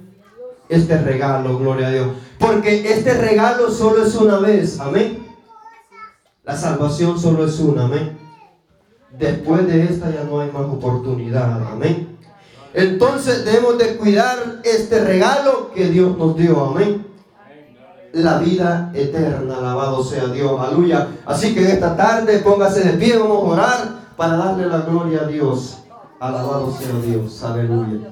Este 0.69 0.97
regalo. 1.01 1.59
Gloria 1.59 1.88
a 1.88 1.90
Dios. 1.90 2.09
Porque 2.38 2.93
este 2.93 3.14
regalo 3.14 3.71
solo 3.71 4.05
es 4.05 4.14
una 4.14 4.38
vez. 4.38 4.81
Amén. 4.81 5.27
La 6.45 6.57
salvación 6.57 7.19
solo 7.19 7.45
es 7.45 7.59
una. 7.61 7.85
Amén. 7.85 8.19
Después 9.19 9.66
de 9.66 9.85
esta 9.85 10.11
ya 10.11 10.25
no 10.25 10.40
hay 10.40 10.51
más 10.51 10.62
oportunidad. 10.62 11.62
Amén. 11.71 12.10
Entonces 12.72 13.44
debemos 13.44 13.78
de 13.78 13.96
cuidar 13.96 14.61
este 14.64 15.04
regalo 15.04 15.70
que 15.74 15.87
Dios 15.87 16.16
nos 16.16 16.37
dio. 16.37 16.64
Amén. 16.64 17.06
La 18.12 18.38
vida 18.38 18.90
eterna, 18.94 19.59
alabado 19.59 20.02
sea 20.02 20.26
Dios, 20.26 20.61
aleluya. 20.61 21.09
Así 21.26 21.54
que 21.54 21.72
esta 21.72 21.96
tarde 21.96 22.38
póngase 22.38 22.80
de 22.80 22.98
pie, 22.98 23.16
vamos 23.16 23.44
a 23.44 23.52
orar 23.52 24.00
para 24.16 24.37
darle 24.37 24.66
la 24.66 24.80
gloria 24.80 25.20
a 25.22 25.26
Dios. 25.26 25.78
Alabado 26.18 26.76
sea 26.76 26.92
Dios, 27.04 27.42
aleluya. 27.42 28.11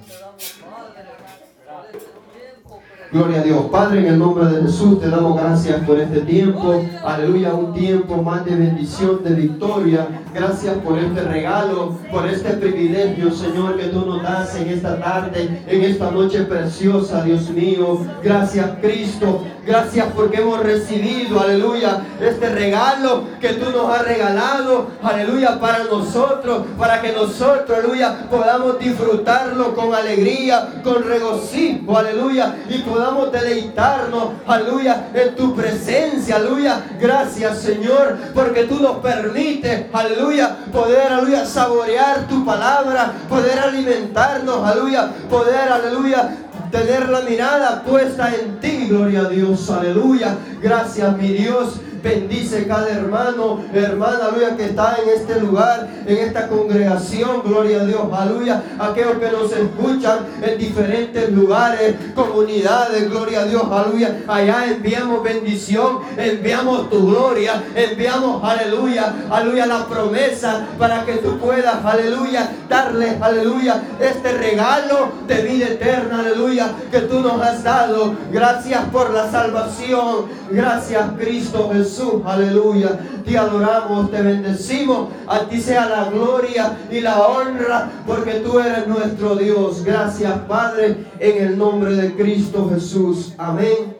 Gloria 3.10 3.40
a 3.40 3.42
Dios. 3.42 3.64
Padre, 3.72 4.00
en 4.00 4.06
el 4.06 4.18
nombre 4.18 4.44
de 4.44 4.62
Jesús 4.62 5.00
te 5.00 5.08
damos 5.08 5.40
gracias 5.40 5.80
por 5.84 5.98
este 5.98 6.20
tiempo. 6.20 6.84
Aleluya, 7.02 7.54
un 7.54 7.72
tiempo 7.72 8.22
más 8.22 8.44
de 8.44 8.54
bendición, 8.54 9.24
de 9.24 9.34
victoria. 9.34 10.06
Gracias 10.34 10.76
por 10.78 10.98
este 10.98 11.22
regalo, 11.22 11.96
por 12.12 12.26
este 12.26 12.50
privilegio, 12.50 13.30
Señor, 13.30 13.78
que 13.78 13.86
tú 13.86 14.04
nos 14.04 14.22
das 14.22 14.54
en 14.56 14.68
esta 14.68 15.00
tarde, 15.00 15.62
en 15.66 15.82
esta 15.84 16.10
noche 16.10 16.42
preciosa, 16.42 17.24
Dios 17.24 17.48
mío. 17.48 18.04
Gracias, 18.22 18.72
Cristo. 18.82 19.42
Gracias 19.68 20.06
porque 20.14 20.38
hemos 20.38 20.60
recibido, 20.60 21.38
aleluya, 21.38 22.00
este 22.22 22.48
regalo 22.48 23.24
que 23.38 23.50
tú 23.50 23.70
nos 23.70 23.94
has 23.94 24.02
regalado, 24.02 24.86
aleluya, 25.02 25.60
para 25.60 25.84
nosotros, 25.84 26.62
para 26.78 27.02
que 27.02 27.12
nosotros, 27.12 27.78
aleluya, 27.78 28.26
podamos 28.30 28.78
disfrutarlo 28.78 29.74
con 29.74 29.94
alegría, 29.94 30.80
con 30.82 31.02
regocijo, 31.02 31.98
aleluya, 31.98 32.56
y 32.70 32.78
podamos 32.78 33.30
deleitarnos, 33.30 34.28
aleluya, 34.46 35.10
en 35.12 35.36
tu 35.36 35.54
presencia, 35.54 36.36
aleluya. 36.36 36.86
Gracias, 36.98 37.58
Señor, 37.58 38.16
porque 38.32 38.64
tú 38.64 38.80
nos 38.80 38.96
permites, 39.00 39.84
aleluya, 39.92 40.56
poder, 40.72 41.12
aleluya, 41.12 41.44
saborear 41.44 42.26
tu 42.26 42.42
palabra, 42.42 43.12
poder 43.28 43.58
alimentarnos, 43.58 44.66
aleluya, 44.66 45.10
poder, 45.28 45.70
aleluya, 45.70 46.36
tener 46.70 47.08
la 47.08 47.20
mirada 47.22 47.82
puesta 47.82 48.34
en 48.34 48.60
ti, 48.60 48.86
gloria 48.88 49.20
a 49.20 49.28
Dios, 49.28 49.70
aleluya. 49.70 50.36
Gracias, 50.62 51.16
mi 51.16 51.28
Dios. 51.28 51.80
Bendice 52.02 52.66
cada 52.66 52.90
hermano, 52.90 53.60
hermana, 53.74 54.26
aleluya, 54.26 54.56
que 54.56 54.66
está 54.66 54.96
en 55.02 55.08
este 55.08 55.40
lugar, 55.40 55.88
en 56.06 56.16
esta 56.18 56.46
congregación, 56.46 57.42
gloria 57.44 57.80
a 57.80 57.84
Dios, 57.84 58.02
aleluya. 58.12 58.62
Aquellos 58.78 59.18
que 59.18 59.30
nos 59.30 59.52
escuchan 59.52 60.18
en 60.42 60.58
diferentes 60.58 61.30
lugares, 61.32 61.96
comunidades, 62.14 63.10
gloria 63.10 63.40
a 63.40 63.44
Dios, 63.46 63.64
aleluya. 63.70 64.20
Allá 64.28 64.66
enviamos 64.66 65.24
bendición, 65.24 65.98
enviamos 66.16 66.88
tu 66.88 67.08
gloria, 67.08 67.64
enviamos, 67.74 68.44
aleluya, 68.44 69.12
aleluya, 69.28 69.66
la 69.66 69.86
promesa 69.86 70.66
para 70.78 71.04
que 71.04 71.14
tú 71.14 71.38
puedas, 71.38 71.84
aleluya, 71.84 72.52
darle, 72.68 73.18
aleluya, 73.20 73.82
este 74.00 74.32
regalo 74.32 75.08
de 75.26 75.42
vida 75.42 75.66
eterna, 75.66 76.20
aleluya, 76.20 76.70
que 76.92 77.00
tú 77.00 77.20
nos 77.20 77.42
has 77.42 77.64
dado. 77.64 78.14
Gracias 78.32 78.84
por 78.92 79.10
la 79.10 79.28
salvación, 79.30 80.26
gracias 80.50 81.04
Cristo 81.18 81.70
Jesús. 81.72 81.87
Jesús, 81.88 82.22
aleluya. 82.24 82.98
Te 83.24 83.38
adoramos, 83.38 84.10
te 84.10 84.20
bendecimos. 84.20 85.08
A 85.26 85.40
ti 85.48 85.60
sea 85.60 85.88
la 85.88 86.10
gloria 86.10 86.76
y 86.90 87.00
la 87.00 87.26
honra, 87.26 87.90
porque 88.06 88.34
tú 88.34 88.60
eres 88.60 88.86
nuestro 88.86 89.36
Dios. 89.36 89.82
Gracias, 89.84 90.32
Padre, 90.46 91.06
en 91.18 91.46
el 91.46 91.58
nombre 91.58 91.94
de 91.94 92.14
Cristo 92.14 92.70
Jesús. 92.72 93.32
Amén 93.38 93.96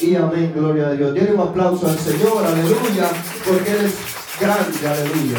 y 0.00 0.16
amén. 0.16 0.52
Gloria 0.54 0.88
a 0.88 0.92
Dios. 0.92 1.14
Tiene 1.14 1.32
un 1.32 1.40
aplauso 1.40 1.86
al 1.86 1.98
Señor, 1.98 2.44
aleluya, 2.44 3.08
porque 3.46 3.70
Él 3.70 3.86
es 3.86 3.94
grande, 4.40 4.88
aleluya. 4.88 5.38